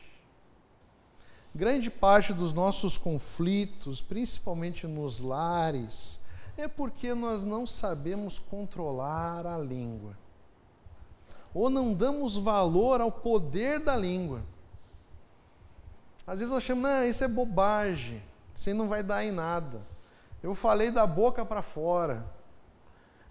[1.54, 6.18] Grande parte dos nossos conflitos, principalmente nos lares,
[6.56, 10.16] é porque nós não sabemos controlar a língua.
[11.52, 14.42] Ou não damos valor ao poder da língua.
[16.26, 18.22] Às vezes nós achamos, não, isso é bobagem,
[18.54, 19.82] isso aí não vai dar em nada.
[20.42, 22.24] Eu falei da boca para fora.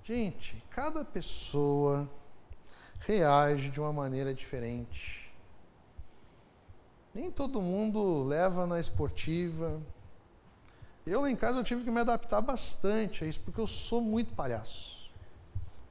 [0.03, 2.07] Gente, cada pessoa
[3.01, 5.31] reage de uma maneira diferente.
[7.13, 9.81] Nem todo mundo leva na esportiva.
[11.05, 14.33] Eu em casa eu tive que me adaptar bastante a isso, porque eu sou muito
[14.33, 15.09] palhaço.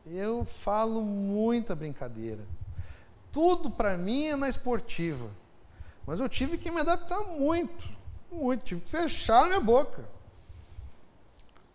[0.06, 2.42] Eu falo muita brincadeira.
[3.32, 5.28] Tudo para mim é na esportiva.
[6.06, 7.88] Mas eu tive que me adaptar muito,
[8.32, 10.08] muito, tive que fechar a minha boca.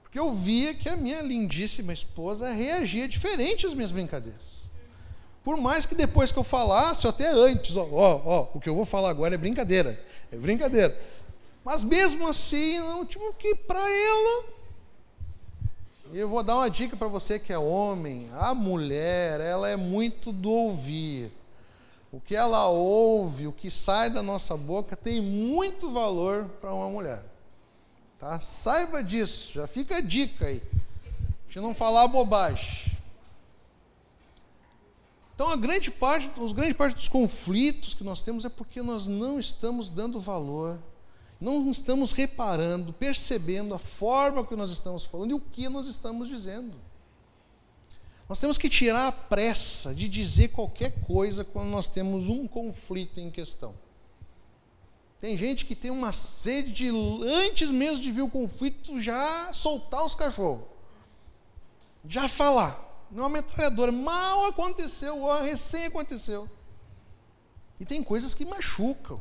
[0.01, 4.64] Porque eu via que a minha lindíssima esposa reagia diferente às minhas brincadeiras.
[5.45, 8.73] Por mais que depois que eu falasse, até antes, ó, ó, ó, o que eu
[8.73, 10.03] vou falar agora é brincadeira.
[10.31, 10.99] É brincadeira.
[11.63, 14.45] Mas mesmo assim, não, tipo, que para ela.
[16.11, 18.27] Eu vou dar uma dica para você que é homem.
[18.33, 21.31] A mulher, ela é muito do ouvir.
[22.11, 26.89] O que ela ouve, o que sai da nossa boca, tem muito valor para uma
[26.89, 27.21] mulher.
[28.19, 28.39] Tá?
[28.39, 30.63] Saiba disso, já fica a dica aí.
[31.47, 32.94] De não falar bobagem.
[35.35, 39.05] Então, a grande parte, a grande parte dos conflitos que nós temos é porque nós
[39.05, 40.79] não estamos dando valor,
[41.41, 46.29] não estamos reparando, percebendo a forma que nós estamos falando e o que nós estamos
[46.29, 46.73] dizendo.
[48.29, 53.19] Nós temos que tirar a pressa de dizer qualquer coisa quando nós temos um conflito
[53.19, 53.75] em questão.
[55.19, 56.89] Tem gente que tem uma sede de,
[57.45, 60.63] antes mesmo de vir o conflito, já soltar os cachorros,
[62.07, 63.91] já falar não é uma metralhadora.
[63.91, 66.49] Mal aconteceu, ó, recém aconteceu.
[67.79, 69.19] E tem coisas que machucam,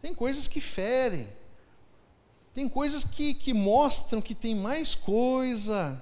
[0.00, 1.28] tem coisas que ferem.
[2.54, 6.00] Tem coisas que, que mostram que tem mais coisa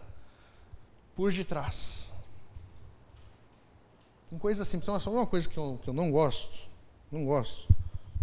[1.16, 2.12] por detrás.
[4.28, 6.68] Tem coisas assim, só uma coisa que eu, que eu não gosto.
[7.10, 7.68] Não gosto.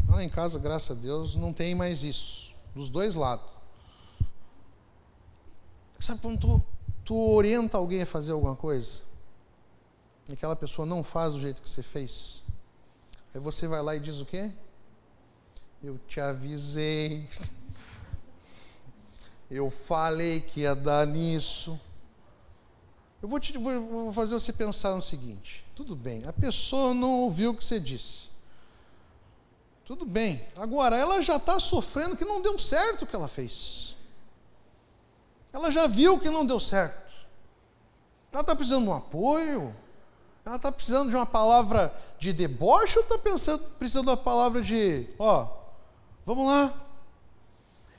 [0.07, 2.55] Lá em casa, graças a Deus, não tem mais isso.
[2.76, 3.47] Dos dois lados.
[5.99, 6.63] Sabe quando tu,
[7.10, 9.01] tu orienta alguém a fazer alguma coisa?
[10.28, 12.43] E aquela pessoa não faz do jeito que você fez?
[13.34, 14.51] Aí você vai lá e diz o quê?
[15.84, 17.28] Eu te avisei.
[19.49, 21.80] Eu falei que ia dar nisso.
[23.24, 27.49] Eu vou, te, vou fazer você pensar no seguinte: tudo bem, a pessoa não ouviu
[27.49, 28.30] o que você disse.
[29.84, 30.45] Tudo bem.
[30.55, 33.88] Agora, ela já está sofrendo que não deu certo o que ela fez.
[35.51, 37.13] Ela já viu que não deu certo.
[38.31, 39.75] Ela está precisando de um apoio.
[40.45, 45.07] Ela está precisando de uma palavra de deboche ou está precisando de uma palavra de,
[45.19, 45.47] ó,
[46.25, 46.73] vamos lá,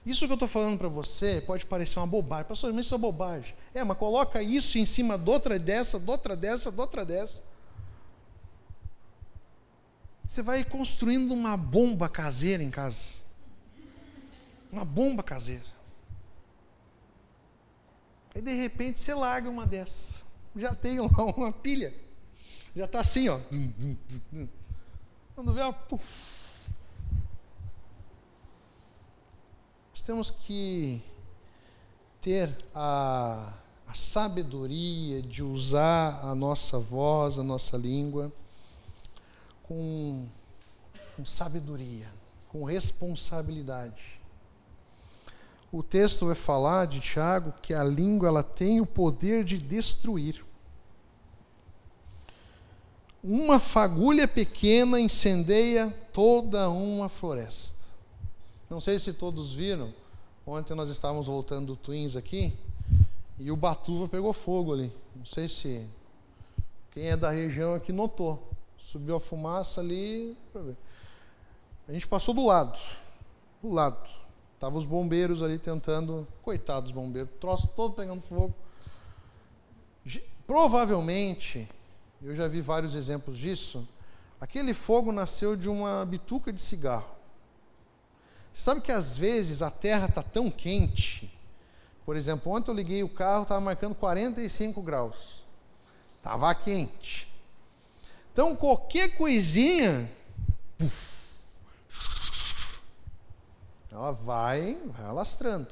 [0.04, 2.46] isso que eu estou falando para você pode parecer uma bobagem.
[2.46, 3.54] Pastor, mas isso é bobagem.
[3.74, 7.42] É, mas coloca isso em cima de outra dessa, de outra dessa, de outra dessa.
[10.26, 13.20] Você vai construindo uma bomba caseira em casa.
[14.72, 15.66] Uma bomba caseira.
[18.34, 20.24] Aí de repente você larga uma dessas.
[20.56, 21.94] Já tem lá uma pilha.
[22.74, 23.40] Já está assim, ó.
[25.34, 26.30] Quando vê, ó, puf,
[30.00, 31.02] Nós temos que
[32.22, 33.52] ter a,
[33.86, 38.32] a sabedoria de usar a nossa voz, a nossa língua,
[39.62, 40.26] com,
[41.14, 42.08] com sabedoria,
[42.48, 44.19] com responsabilidade.
[45.72, 50.44] O texto vai falar de Tiago que a língua ela tem o poder de destruir.
[53.22, 57.78] Uma fagulha pequena incendeia toda uma floresta.
[58.68, 59.92] Não sei se todos viram,
[60.46, 62.56] ontem nós estávamos voltando do Twins aqui
[63.38, 64.92] e o Batuva pegou fogo ali.
[65.14, 65.86] Não sei se
[66.90, 68.50] quem é da região aqui notou.
[68.78, 70.36] Subiu a fumaça ali.
[71.86, 72.78] A gente passou do lado.
[73.62, 74.19] Do lado.
[74.60, 76.28] Estavam os bombeiros ali tentando.
[76.42, 78.54] Coitados bombeiros, troço todo pegando fogo.
[80.46, 81.66] Provavelmente,
[82.22, 83.88] eu já vi vários exemplos disso,
[84.38, 87.08] aquele fogo nasceu de uma bituca de cigarro.
[88.52, 91.32] Sabe que às vezes a terra está tão quente.
[92.04, 95.42] Por exemplo, ontem eu liguei o carro, estava marcando 45 graus.
[96.18, 97.26] Estava quente.
[98.30, 100.10] Então qualquer coisinha,
[100.76, 101.10] puff,
[103.90, 105.68] ela vai, vai alastrando.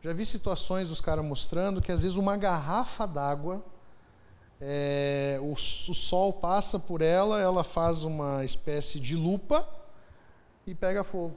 [0.00, 3.64] Já vi situações dos caras mostrando que às vezes uma garrafa d'água,
[4.60, 9.68] é, o, o sol passa por ela, ela faz uma espécie de lupa
[10.66, 11.36] e pega fogo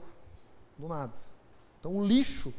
[0.78, 1.12] do nada.
[1.78, 2.52] Então, o lixo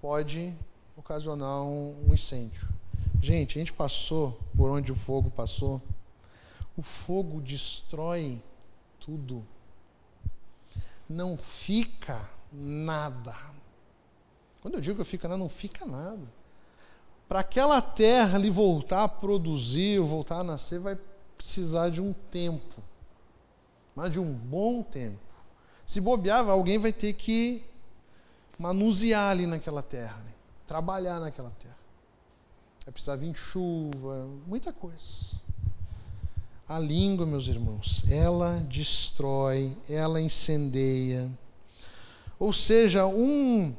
[0.00, 0.54] pode
[0.96, 2.68] ocasionar um, um incêndio.
[3.20, 5.80] Gente, a gente passou por onde o fogo passou.
[6.76, 8.42] O fogo destrói
[9.00, 9.46] tudo.
[11.08, 13.34] Não fica nada.
[14.60, 16.32] Quando eu digo que fica nada, não fica nada.
[17.28, 20.98] Para aquela terra ali voltar a produzir, voltar a nascer, vai
[21.36, 22.82] precisar de um tempo.
[23.94, 25.18] Mas de um bom tempo.
[25.86, 27.62] Se bobear, alguém vai ter que
[28.58, 30.32] manusear ali naquela terra, né?
[30.66, 31.76] trabalhar naquela terra.
[32.84, 35.43] Vai precisar vir chuva, muita coisa.
[36.68, 41.30] A língua, meus irmãos, ela destrói, ela incendeia.
[42.38, 43.74] Ou seja, um,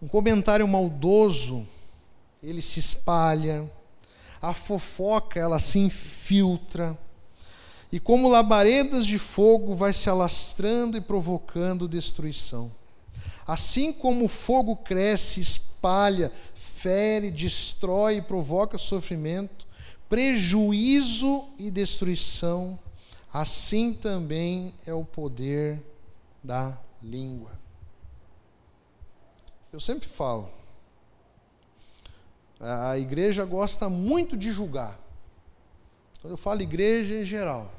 [0.00, 1.66] um comentário maldoso,
[2.42, 3.70] ele se espalha.
[4.40, 6.98] A fofoca, ela se infiltra
[7.90, 12.70] e como labaredas de fogo vai se alastrando e provocando destruição.
[13.46, 19.66] Assim como o fogo cresce, espalha, fere, destrói e provoca sofrimento,
[20.08, 22.78] prejuízo e destruição,
[23.32, 25.82] assim também é o poder
[26.42, 27.58] da língua.
[29.72, 30.48] Eu sempre falo,
[32.58, 34.98] a igreja gosta muito de julgar.
[36.20, 37.70] Quando eu falo igreja em geral,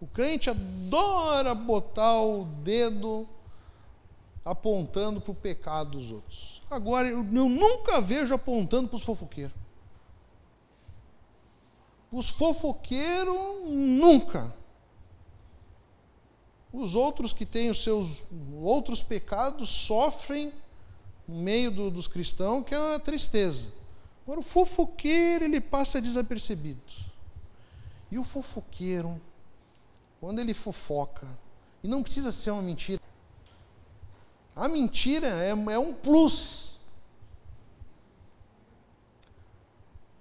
[0.00, 3.26] o crente adora botar o dedo
[4.44, 6.60] apontando para o pecado dos outros.
[6.68, 9.61] Agora, eu, nunca vejo apontando para os fofoqueiros.
[12.12, 13.34] Os fofoqueiros,
[13.64, 14.54] nunca.
[16.72, 18.24] Os outros que têm os seus
[18.62, 20.52] outros pecados sofrem
[21.26, 23.72] no meio do, dos cristãos, que é a tristeza.
[24.24, 26.80] Agora, o fofoqueiro, ele passa desapercebido.
[28.10, 29.20] E o fofoqueiro,
[30.20, 31.26] quando ele fofoca,
[31.82, 33.00] e não precisa ser uma mentira,
[34.54, 36.71] A mentira é, é um plus.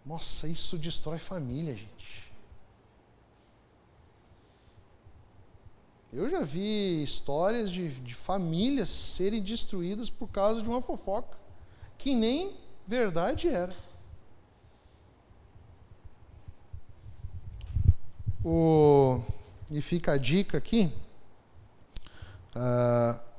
[0.05, 2.31] Nossa, isso destrói família, gente.
[6.11, 11.37] Eu já vi histórias de, de famílias serem destruídas por causa de uma fofoca,
[11.97, 13.73] que nem verdade era.
[18.43, 19.21] O,
[19.69, 20.91] e fica a dica aqui.
[22.55, 23.31] Uh,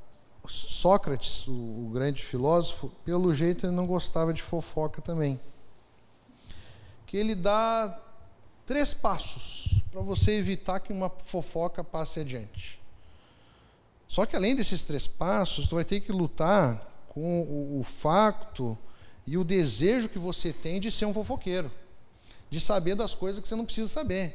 [0.48, 5.38] Sócrates, o, o, grande filósofo, pelo jeito ele não gostava de fofoca também.
[7.12, 8.00] Que ele dá
[8.64, 12.80] três passos para você evitar que uma fofoca passe adiante.
[14.08, 18.78] Só que além desses três passos, tu vai ter que lutar com o, o facto
[19.26, 21.70] e o desejo que você tem de ser um fofoqueiro,
[22.48, 24.34] de saber das coisas que você não precisa saber.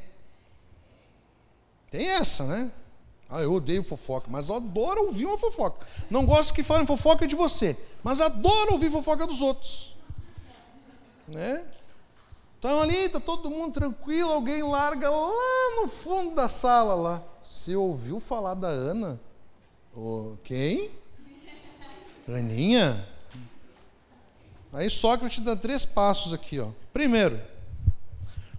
[1.90, 2.70] Tem essa, né?
[3.28, 5.84] Ah, eu odeio fofoca, mas eu adoro ouvir uma fofoca.
[6.08, 9.96] Não gosto que falem fofoca de você, mas adoro ouvir fofoca dos outros.
[11.26, 11.66] Né?
[12.58, 17.22] Então ali, está todo mundo tranquilo, alguém larga lá no fundo da sala lá.
[17.42, 19.20] Você ouviu falar da Ana?
[19.96, 20.90] Oh, quem?
[22.28, 23.06] Aninha?
[24.72, 26.70] Aí Sócrates dá três passos aqui, ó.
[26.92, 27.40] Primeiro,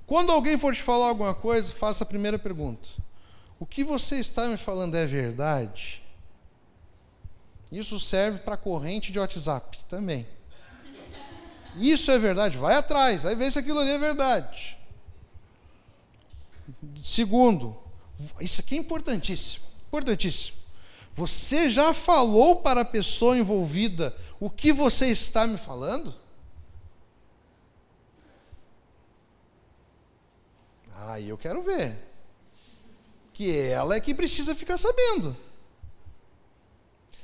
[0.08, 2.88] quando alguém for te falar alguma coisa, faça a primeira pergunta.
[3.60, 6.02] O que você está me falando é verdade?
[7.72, 10.26] Isso serve para corrente de WhatsApp também.
[11.76, 12.58] Isso é verdade?
[12.58, 14.78] Vai atrás, vai ver se aquilo ali é verdade.
[17.02, 17.78] Segundo,
[18.40, 20.58] isso aqui é importantíssimo, importantíssimo.
[21.16, 26.14] Você já falou para a pessoa envolvida o que você está me falando?
[30.92, 31.98] Aí ah, eu quero ver
[33.34, 35.36] que ela é que precisa ficar sabendo.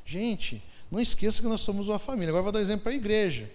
[0.05, 2.29] Gente, não esqueça que nós somos uma família.
[2.29, 3.51] Agora vou dar um exemplo para a igreja.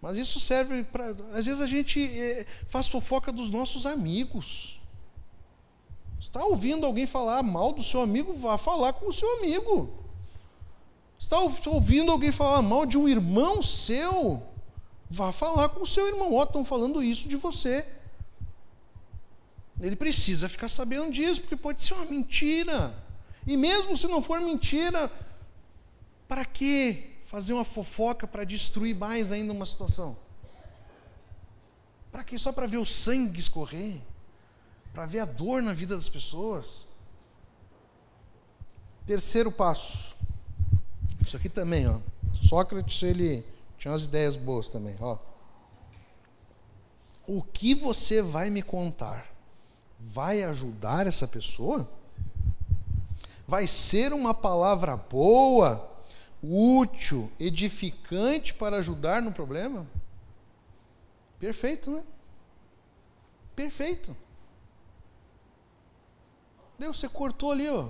[0.00, 1.10] Mas isso serve para.
[1.32, 4.80] Às vezes a gente é, faz fofoca dos nossos amigos.
[6.18, 8.32] Está ouvindo alguém falar mal do seu amigo?
[8.34, 9.90] Vá falar com o seu amigo.
[11.18, 14.42] Está ouvindo alguém falar mal de um irmão seu?
[15.10, 16.32] Vá falar com o seu irmão.
[16.32, 17.86] Ó, oh, estão falando isso de você.
[19.80, 22.94] Ele precisa ficar sabendo disso, porque pode ser uma mentira.
[23.46, 25.10] E mesmo se não for mentira,
[26.28, 30.16] para que fazer uma fofoca para destruir mais ainda uma situação?
[32.10, 34.00] Para que só para ver o sangue escorrer?
[34.92, 36.86] Para ver a dor na vida das pessoas?
[39.06, 40.16] Terceiro passo.
[41.24, 41.98] Isso aqui também, ó.
[42.34, 43.46] Sócrates, ele
[43.78, 45.16] tinha umas ideias boas também, ó.
[47.26, 49.30] O que você vai me contar?
[50.00, 51.88] vai ajudar essa pessoa?
[53.46, 55.89] Vai ser uma palavra boa,
[56.42, 59.86] útil, edificante para ajudar no problema?
[61.38, 62.02] Perfeito, né?
[63.54, 64.16] Perfeito.
[66.78, 67.88] Deus, você cortou ali, ó.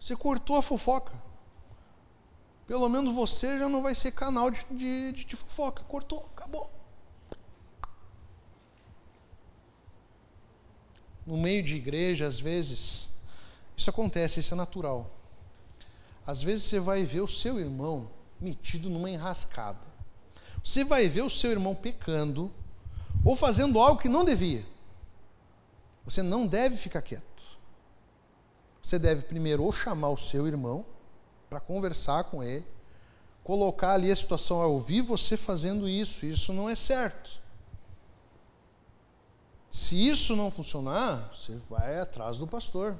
[0.00, 1.12] Você cortou a fofoca.
[2.66, 5.82] Pelo menos você já não vai ser canal de, de, de fofoca.
[5.84, 6.70] Cortou, acabou.
[11.26, 13.10] no meio de igreja, às vezes,
[13.76, 15.10] isso acontece, isso é natural.
[16.26, 18.10] Às vezes você vai ver o seu irmão
[18.40, 19.86] metido numa enrascada.
[20.62, 22.50] Você vai ver o seu irmão pecando
[23.24, 24.64] ou fazendo algo que não devia.
[26.04, 27.24] Você não deve ficar quieto.
[28.82, 30.84] Você deve primeiro ou chamar o seu irmão
[31.48, 32.66] para conversar com ele,
[33.42, 36.26] colocar ali a situação a ouvir você fazendo isso.
[36.26, 37.40] Isso não é certo.
[39.70, 42.96] Se isso não funcionar, você vai atrás do pastor.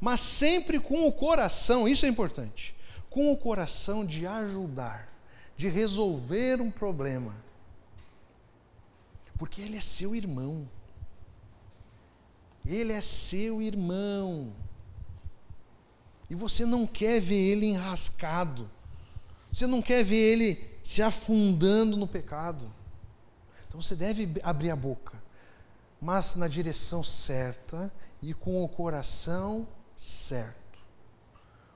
[0.00, 2.74] Mas sempre com o coração, isso é importante,
[3.10, 5.08] com o coração de ajudar,
[5.56, 7.36] de resolver um problema.
[9.38, 10.68] Porque ele é seu irmão.
[12.64, 14.54] Ele é seu irmão.
[16.28, 18.70] E você não quer ver ele enrascado.
[19.52, 22.72] Você não quer ver ele se afundando no pecado.
[23.68, 25.16] Então você deve abrir a boca
[26.00, 30.78] mas na direção certa e com o coração certo.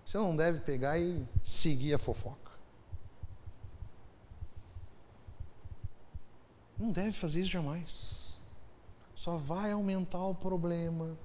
[0.04, 2.50] Você não deve pegar e seguir a fofoca.
[6.76, 8.36] Não deve fazer isso jamais.
[9.14, 11.16] Só vai aumentar o problema.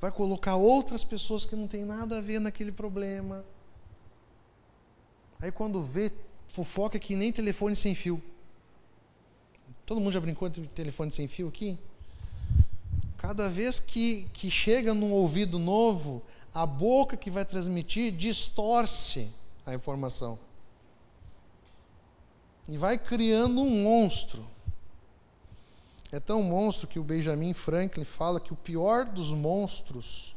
[0.00, 3.44] Vai colocar outras pessoas que não têm nada a ver naquele problema.
[5.40, 6.12] Aí quando vê,
[6.48, 8.22] fofoca que nem telefone sem fio.
[9.86, 11.78] Todo mundo já brincou de telefone sem fio aqui?
[13.26, 16.22] Cada vez que, que chega num ouvido novo,
[16.54, 19.34] a boca que vai transmitir distorce
[19.66, 20.38] a informação.
[22.68, 24.46] e vai criando um monstro.
[26.12, 30.36] É tão monstro que o Benjamin Franklin fala que o pior dos monstros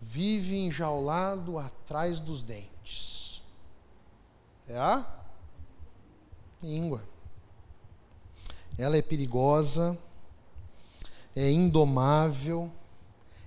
[0.00, 3.44] vive enjaulado atrás dos dentes.
[4.66, 5.06] É a
[6.60, 7.00] língua.
[8.76, 9.96] Ela é perigosa,
[11.34, 12.70] é indomável,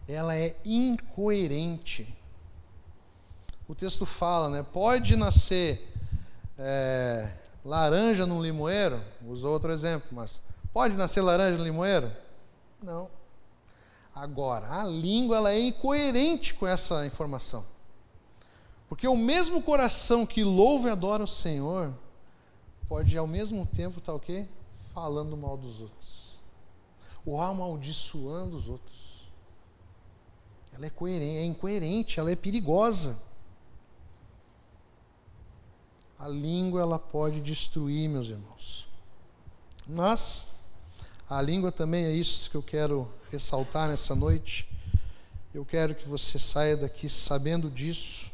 [0.08, 2.08] ela é incoerente.
[3.68, 4.66] O texto fala, né?
[4.74, 5.94] Pode nascer
[6.58, 7.32] é,
[7.64, 10.42] laranja num limoeiro, usou outro exemplo, mas
[10.74, 12.12] pode nascer laranja no limoeiro?
[12.82, 13.10] Não.
[14.14, 17.66] Agora, a língua ela é incoerente com essa informação.
[18.88, 21.92] Porque o mesmo coração que louva e adora o Senhor
[22.88, 24.46] pode ao mesmo tempo estar tá, o quê?
[24.94, 26.23] Falando mal dos outros.
[27.26, 29.30] Ou amaldiçoando os outros.
[30.74, 33.20] Ela é coerente, é incoerente, ela é perigosa.
[36.18, 38.88] A língua ela pode destruir, meus irmãos.
[39.86, 40.50] Mas
[41.30, 44.68] a língua também é isso que eu quero ressaltar nessa noite.
[45.54, 48.32] Eu quero que você saia daqui sabendo disso,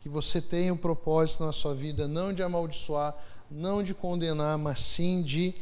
[0.00, 3.16] que você tenha um propósito na sua vida não de amaldiçoar,
[3.50, 5.54] não de condenar, mas sim de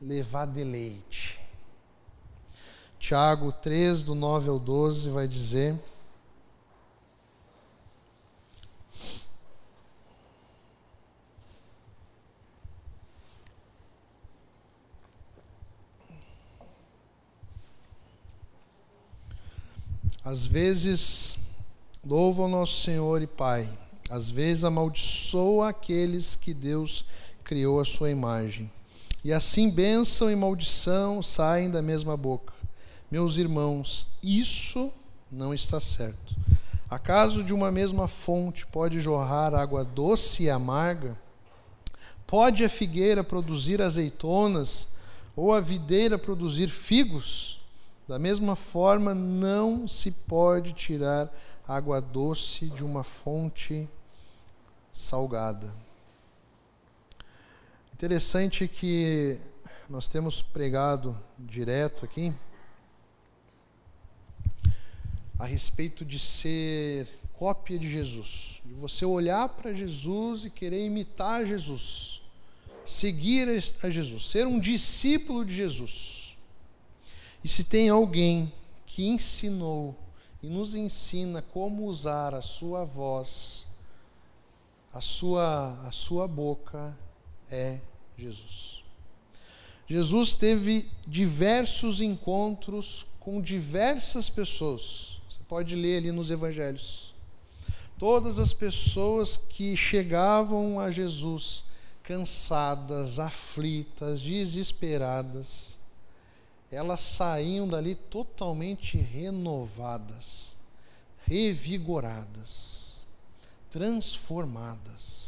[0.00, 1.40] levar deleite.
[2.98, 5.78] Tiago 3, do 9 ao 12, vai dizer.
[20.24, 21.38] Às vezes
[22.04, 23.68] louva o nosso Senhor e Pai,
[24.10, 27.04] às vezes amaldiçoa aqueles que Deus
[27.44, 28.68] criou à sua imagem.
[29.24, 32.52] E assim bênção e maldição saem da mesma boca.
[33.10, 34.92] Meus irmãos, isso
[35.30, 36.34] não está certo.
[36.88, 41.18] Acaso de uma mesma fonte pode jorrar água doce e amarga?
[42.26, 44.88] Pode a figueira produzir azeitonas
[45.34, 47.60] ou a videira produzir figos?
[48.06, 51.28] Da mesma forma, não se pode tirar
[51.66, 53.88] água doce de uma fonte
[54.92, 55.85] salgada.
[57.96, 59.38] Interessante que
[59.88, 62.30] nós temos pregado direto aqui
[65.38, 71.46] a respeito de ser cópia de Jesus, de você olhar para Jesus e querer imitar
[71.46, 72.20] Jesus,
[72.84, 73.48] seguir
[73.82, 76.36] a Jesus, ser um discípulo de Jesus.
[77.42, 78.52] E se tem alguém
[78.84, 79.96] que ensinou
[80.42, 83.66] e nos ensina como usar a sua voz,
[84.92, 86.94] a sua, a sua boca,
[87.50, 87.80] é
[88.16, 88.84] Jesus.
[89.88, 95.20] Jesus teve diversos encontros com diversas pessoas.
[95.28, 97.14] Você pode ler ali nos evangelhos.
[97.98, 101.64] Todas as pessoas que chegavam a Jesus
[102.02, 105.78] cansadas, aflitas, desesperadas,
[106.70, 110.52] elas saíam dali totalmente renovadas,
[111.24, 113.04] revigoradas,
[113.70, 115.25] transformadas.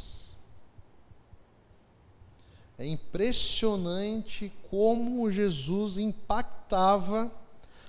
[2.79, 7.29] É impressionante como Jesus impactava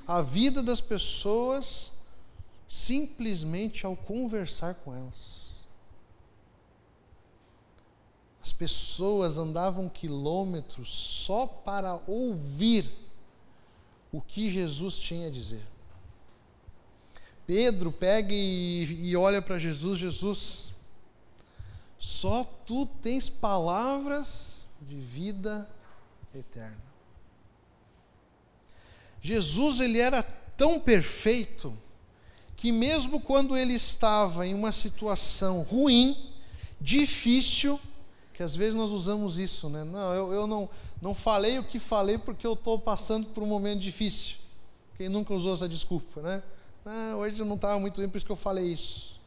[0.05, 1.93] a vida das pessoas
[2.69, 5.65] simplesmente ao conversar com elas.
[8.43, 12.91] As pessoas andavam quilômetros só para ouvir
[14.11, 15.65] o que Jesus tinha a dizer.
[17.47, 20.73] Pedro pega e, e olha para Jesus, Jesus,
[21.97, 25.69] só tu tens palavras de vida
[26.35, 26.83] eterna.
[29.23, 31.77] Jesus ele era tão perfeito
[32.57, 36.31] que mesmo quando ele estava em uma situação ruim,
[36.81, 37.81] difícil,
[38.35, 39.85] que às vezes nós usamos isso, né?
[39.85, 40.69] Não, eu, eu não,
[41.01, 44.37] não falei o que falei porque eu estou passando por um momento difícil.
[44.97, 46.43] Quem nunca usou essa desculpa, né?
[46.85, 49.19] Ah, hoje eu não estava muito bem, por isso que eu falei isso.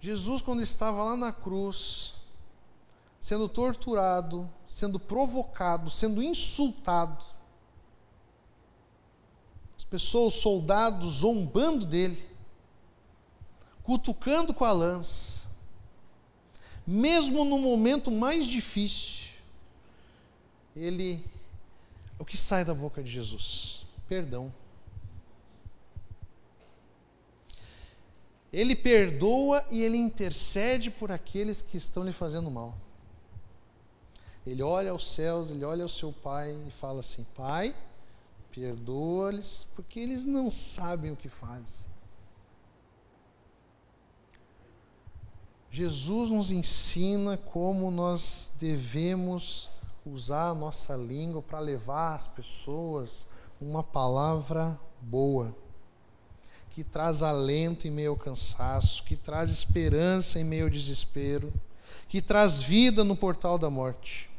[0.00, 2.14] Jesus, quando estava lá na cruz,
[3.20, 7.24] sendo torturado, sendo provocado, sendo insultado,
[9.76, 12.24] as pessoas, os soldados, zombando dele,
[13.82, 15.46] cutucando com a lança,
[16.86, 19.34] mesmo no momento mais difícil,
[20.74, 21.24] ele
[22.18, 23.84] o que sai da boca de Jesus?
[24.08, 24.52] Perdão.
[28.52, 32.76] Ele perdoa e ele intercede por aqueles que estão lhe fazendo mal.
[34.46, 37.74] Ele olha aos céus, ele olha ao seu pai e fala assim: Pai,
[38.52, 41.86] perdoa-lhes, porque eles não sabem o que fazem.
[45.68, 49.68] Jesus nos ensina como nós devemos
[50.06, 53.26] usar a nossa língua para levar às pessoas
[53.60, 55.54] uma palavra boa,
[56.70, 61.52] que traz alento em meio ao cansaço, que traz esperança em meio ao desespero,
[62.08, 64.30] que traz vida no portal da morte.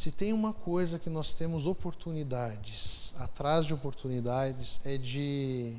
[0.00, 5.76] Se tem uma coisa que nós temos oportunidades, atrás de oportunidades, é de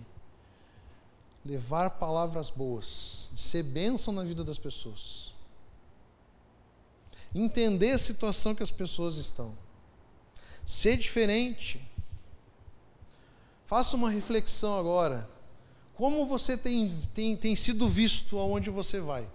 [1.43, 5.34] levar palavras boas, de ser bênção na vida das pessoas.
[7.34, 9.57] Entender a situação que as pessoas estão.
[10.67, 11.82] Ser diferente.
[13.65, 15.28] Faça uma reflexão agora.
[15.95, 19.28] Como você tem, tem, tem sido visto aonde você vai?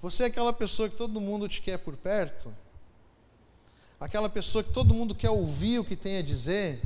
[0.00, 2.54] Você é aquela pessoa que todo mundo te quer por perto?
[4.00, 6.80] Aquela pessoa que todo mundo quer ouvir o que tem a dizer?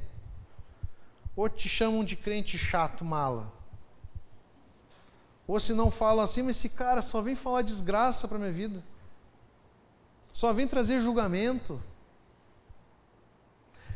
[1.37, 3.53] Ou te chamam de crente chato, mala?
[5.47, 8.83] Ou se não falam assim, mas esse cara só vem falar desgraça para minha vida.
[10.33, 11.83] Só vem trazer julgamento.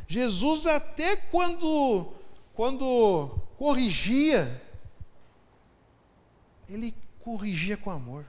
[0.07, 2.13] Jesus até quando
[2.55, 4.63] quando corrigia,
[6.69, 8.25] ele corrigia com amor.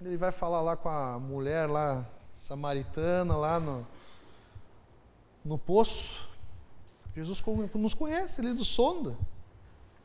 [0.00, 2.08] Ele vai falar lá com a mulher lá
[2.40, 3.86] samaritana lá no
[5.44, 6.28] no poço.
[7.14, 7.42] Jesus
[7.74, 9.16] nos conhece, ele nos sonda.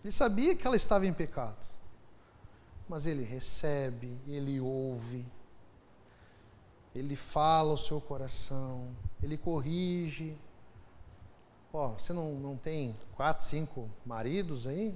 [0.03, 1.79] Ele sabia que ela estava em pecado.
[2.87, 5.25] Mas ele recebe, ele ouve,
[6.93, 10.37] ele fala o seu coração, ele corrige.
[11.73, 14.95] Ó, você não, não tem quatro, cinco maridos aí?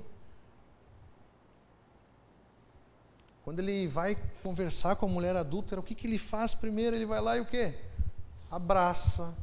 [3.50, 6.96] Quando ele vai conversar com a mulher adúltera, o que, que ele faz primeiro?
[6.96, 7.74] Ele vai lá e o quê?
[8.52, 9.34] Abraça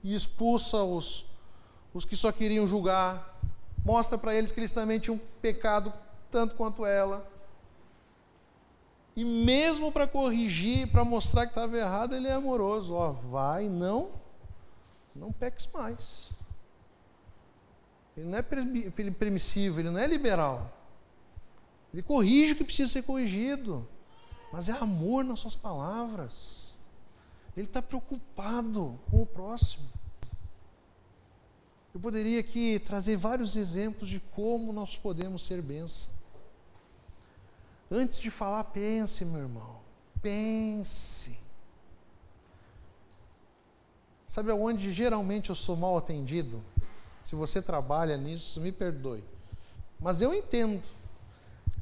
[0.00, 1.26] e expulsa os,
[1.92, 3.40] os que só queriam julgar,
[3.84, 5.92] mostra para eles que eles também tinham pecado
[6.30, 7.28] tanto quanto ela.
[9.16, 12.94] E mesmo para corrigir, para mostrar que estava errado, ele é amoroso.
[12.94, 14.12] Ó, vai, não,
[15.16, 16.30] não peques mais.
[18.16, 20.81] Ele não é permissivo, ele não é liberal.
[21.92, 23.86] Ele corrige o que precisa ser corrigido.
[24.52, 26.76] Mas é amor nas suas palavras.
[27.56, 29.88] Ele está preocupado com o próximo.
[31.94, 36.12] Eu poderia aqui trazer vários exemplos de como nós podemos ser bênção.
[37.90, 39.80] Antes de falar, pense, meu irmão.
[40.22, 41.38] Pense.
[44.26, 46.62] Sabe aonde geralmente eu sou mal atendido?
[47.22, 49.22] Se você trabalha nisso, me perdoe.
[50.00, 50.82] Mas eu entendo.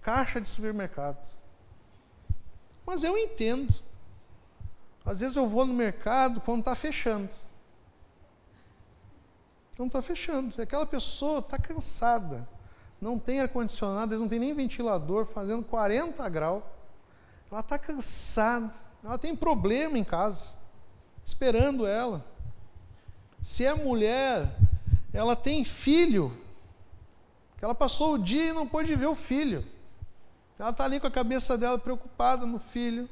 [0.03, 1.39] Caixa de supermercado.
[2.87, 3.73] Mas eu entendo.
[5.05, 7.35] Às vezes eu vou no mercado quando está fechando
[9.81, 10.61] não está fechando.
[10.61, 12.47] Aquela pessoa está cansada,
[13.01, 16.63] não tem ar-condicionado, eles não tem nem ventilador, fazendo 40 graus.
[17.51, 18.73] Ela está cansada,
[19.03, 20.57] ela tem problema em casa,
[21.25, 22.25] esperando ela.
[23.41, 24.55] Se é mulher,
[25.13, 26.37] ela tem filho,
[27.61, 29.67] ela passou o dia e não pôde ver o filho.
[30.61, 33.09] Ela está ali com a cabeça dela preocupada no filho.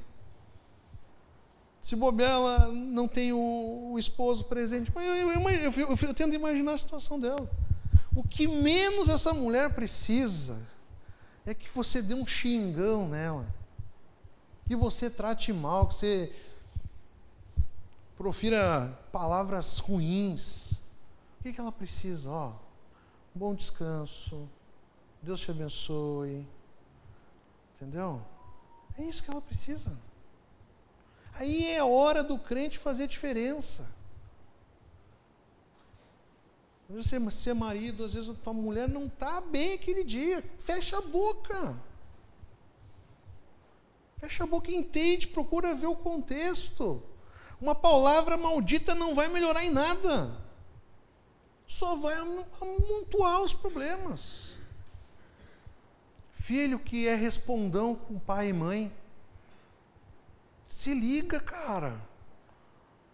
[1.80, 4.92] Se bobear, ela não tem o, o esposo presente.
[4.94, 7.50] Eu, eu, eu, eu, tento imaginar a situação dela.
[8.14, 10.60] O que menos essa mulher precisa
[11.46, 13.46] é que você dê um xingão nela.
[14.66, 16.36] Que você trate mal, que você
[18.14, 20.72] profira palavras ruins.
[21.40, 22.28] O que, que ela precisa?
[22.28, 22.52] Ó,
[23.34, 24.46] bom descanso.
[25.22, 26.46] Deus te abençoe.
[27.78, 28.20] Entendeu?
[28.98, 29.96] É isso que ela precisa.
[31.34, 33.88] Aí é hora do crente fazer diferença.
[36.88, 40.42] Você, você é marido, às vezes a tua mulher não está bem aquele dia.
[40.58, 41.78] Fecha a boca.
[44.16, 47.00] Fecha a boca entende, procura ver o contexto.
[47.60, 50.36] Uma palavra maldita não vai melhorar em nada.
[51.68, 54.57] Só vai amontoar os problemas.
[56.48, 58.90] Filho que é respondão com pai e mãe.
[60.70, 62.00] Se liga, cara.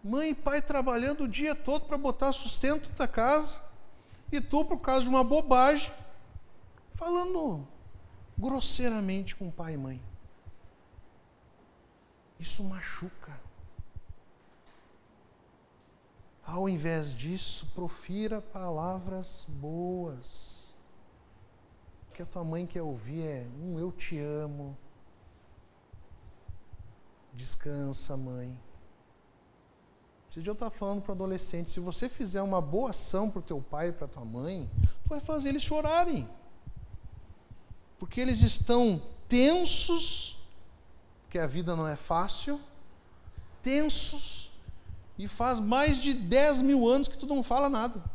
[0.01, 3.59] Mãe e pai trabalhando o dia todo para botar sustento da casa.
[4.31, 5.91] E tu, por causa de uma bobagem,
[6.93, 7.67] falando
[8.37, 10.01] grosseiramente com pai e mãe.
[12.39, 13.37] Isso machuca.
[16.41, 20.64] Ao invés disso, profira palavras boas.
[22.15, 24.77] Que a tua mãe quer ouvir é um eu te amo,
[27.33, 28.57] Descansa, mãe.
[30.31, 33.41] Esse dia eu estava falando para adolescente, se você fizer uma boa ação para o
[33.41, 34.69] teu pai e para tua mãe,
[35.03, 36.27] tu vai fazer eles chorarem.
[37.99, 40.37] porque eles estão tensos,
[41.29, 42.61] que a vida não é fácil,
[43.61, 44.51] tensos,
[45.17, 48.14] e faz mais de 10 mil anos que tu não fala nada.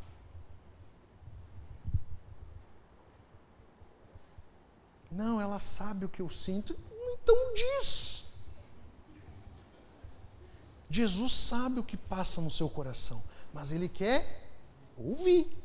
[5.11, 6.76] Não, ela sabe o que eu sinto,
[7.12, 8.24] então diz.
[10.88, 14.48] Jesus sabe o que passa no seu coração, mas Ele quer
[14.96, 15.56] ouvir.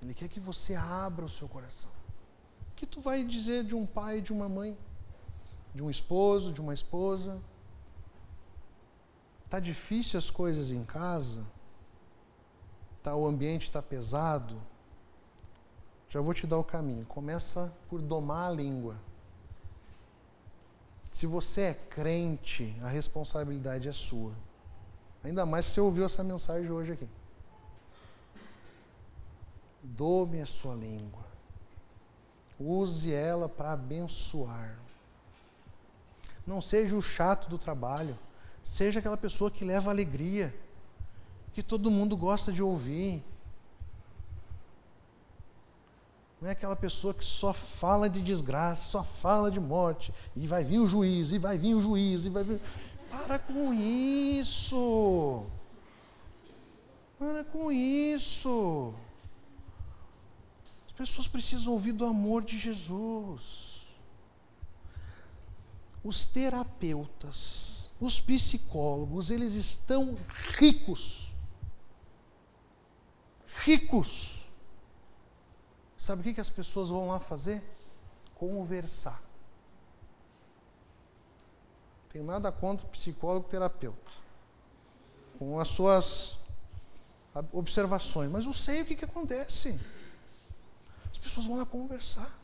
[0.00, 1.90] Ele quer que você abra o seu coração.
[2.72, 4.76] O que tu vai dizer de um pai, de uma mãe,
[5.74, 7.40] de um esposo, de uma esposa?
[9.48, 11.46] Tá difícil as coisas em casa?
[13.02, 14.56] Tá o ambiente está pesado?
[16.12, 17.06] Já vou te dar o caminho.
[17.06, 18.96] Começa por domar a língua.
[21.10, 24.34] Se você é crente, a responsabilidade é sua.
[25.24, 27.08] Ainda mais se você ouviu essa mensagem hoje aqui.
[29.82, 31.24] Dome a sua língua.
[32.60, 34.78] Use ela para abençoar.
[36.46, 38.18] Não seja o chato do trabalho.
[38.62, 40.54] Seja aquela pessoa que leva alegria,
[41.54, 43.24] que todo mundo gosta de ouvir.
[46.42, 50.64] Não é aquela pessoa que só fala de desgraça, só fala de morte, e vai
[50.64, 52.60] vir o juízo, e vai vir o juízo, e vai vir.
[53.08, 55.46] Para com isso!
[57.16, 58.92] Para com isso!
[60.88, 63.86] As pessoas precisam ouvir do amor de Jesus.
[66.02, 70.18] Os terapeutas, os psicólogos, eles estão
[70.58, 71.30] ricos.
[73.62, 74.41] Ricos.
[76.02, 77.62] Sabe o que, que as pessoas vão lá fazer?
[78.34, 79.22] Conversar.
[82.08, 84.10] Tenho nada contra psicólogo terapeuta.
[85.38, 86.38] Com as suas
[87.52, 88.30] observações.
[88.30, 89.80] Mas eu sei o que, que acontece
[91.22, 92.38] pessoas vão lá conversar.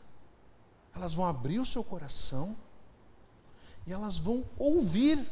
[0.95, 2.55] Elas vão abrir o seu coração
[3.85, 5.27] e elas vão ouvir.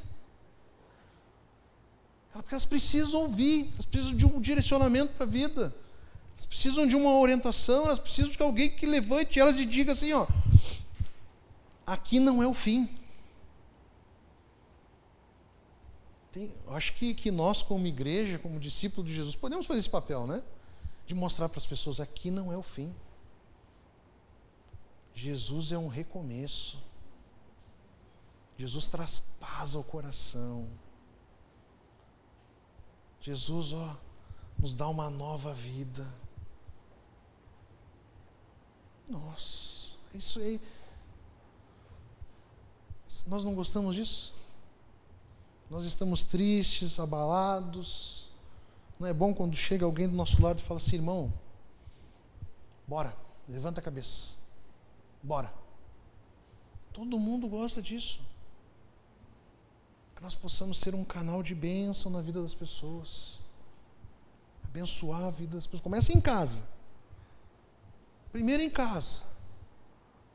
[2.34, 5.76] Porque elas precisam ouvir, elas precisam de um direcionamento para a vida.
[6.38, 10.14] Elas precisam de uma orientação, elas precisam de alguém que levante elas e diga assim,
[10.14, 10.28] ó,
[11.86, 12.90] aqui não é o fim.
[16.32, 20.28] Tem, acho que, que nós, como igreja, como discípulo de Jesus, podemos fazer esse papel,
[20.28, 20.44] né?
[21.08, 22.94] De mostrar para as pessoas, aqui não é o fim.
[25.16, 26.78] Jesus é um recomeço.
[28.56, 30.68] Jesus traz paz ao coração.
[33.22, 33.98] Jesus, ó,
[34.60, 36.08] nos dá uma nova vida.
[39.10, 40.62] Nossa, isso aí.
[43.26, 44.34] Nós não gostamos disso?
[45.70, 48.30] Nós estamos tristes, abalados.
[49.00, 51.32] Não é bom quando chega alguém do nosso lado e fala assim, irmão,
[52.88, 53.16] bora,
[53.48, 54.36] levanta a cabeça.
[55.22, 55.54] Bora.
[56.94, 58.22] Todo mundo gosta disso.
[60.16, 63.40] Que nós possamos ser um canal de bênção na vida das pessoas.
[64.64, 65.82] Abençoar a vida das pessoas.
[65.82, 66.68] Começa em casa.
[68.38, 69.24] Primeiro em casa.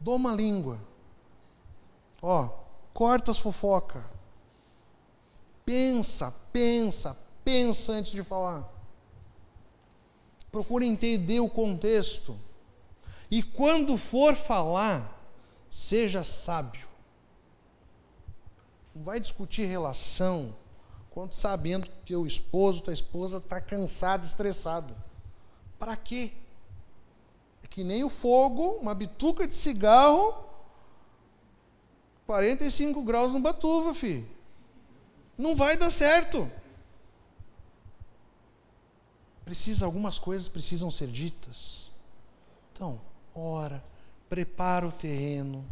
[0.00, 0.76] Doma a língua.
[2.20, 2.48] Ó,
[2.92, 4.10] corta as fofoca.
[5.64, 8.68] Pensa, pensa, pensa antes de falar.
[10.50, 12.36] Procura entender o contexto.
[13.30, 15.16] E quando for falar,
[15.70, 16.88] seja sábio.
[18.92, 20.56] Não vai discutir relação
[21.08, 24.92] quando sabendo que teu esposo, tua esposa está cansada, estressada.
[25.78, 26.41] Para quê?
[27.72, 30.44] Que nem o fogo, uma bituca de cigarro,
[32.26, 34.28] 45 graus no batuva, filho.
[35.38, 36.50] Não vai dar certo.
[39.42, 41.90] Precisa, algumas coisas precisam ser ditas.
[42.72, 43.00] Então,
[43.34, 43.82] ora,
[44.28, 45.64] prepara o terreno,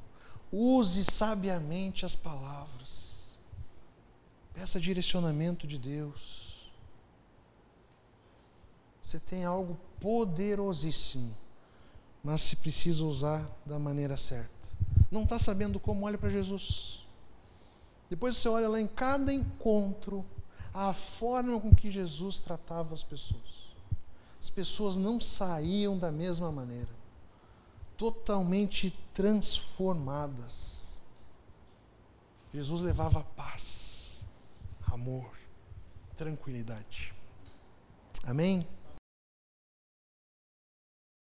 [0.50, 3.30] use sabiamente as palavras,
[4.54, 6.70] peça direcionamento de Deus.
[9.02, 11.34] Você tem algo poderosíssimo,
[12.22, 14.68] mas se precisa usar da maneira certa.
[15.10, 16.06] Não está sabendo como?
[16.06, 17.06] Olha para Jesus.
[18.08, 20.24] Depois você olha lá em cada encontro,
[20.72, 23.70] a forma com que Jesus tratava as pessoas.
[24.40, 27.00] As pessoas não saíam da mesma maneira
[28.00, 30.98] totalmente transformadas.
[32.50, 34.24] Jesus levava paz,
[34.90, 35.30] amor,
[36.16, 37.12] tranquilidade.
[38.24, 38.66] Amém?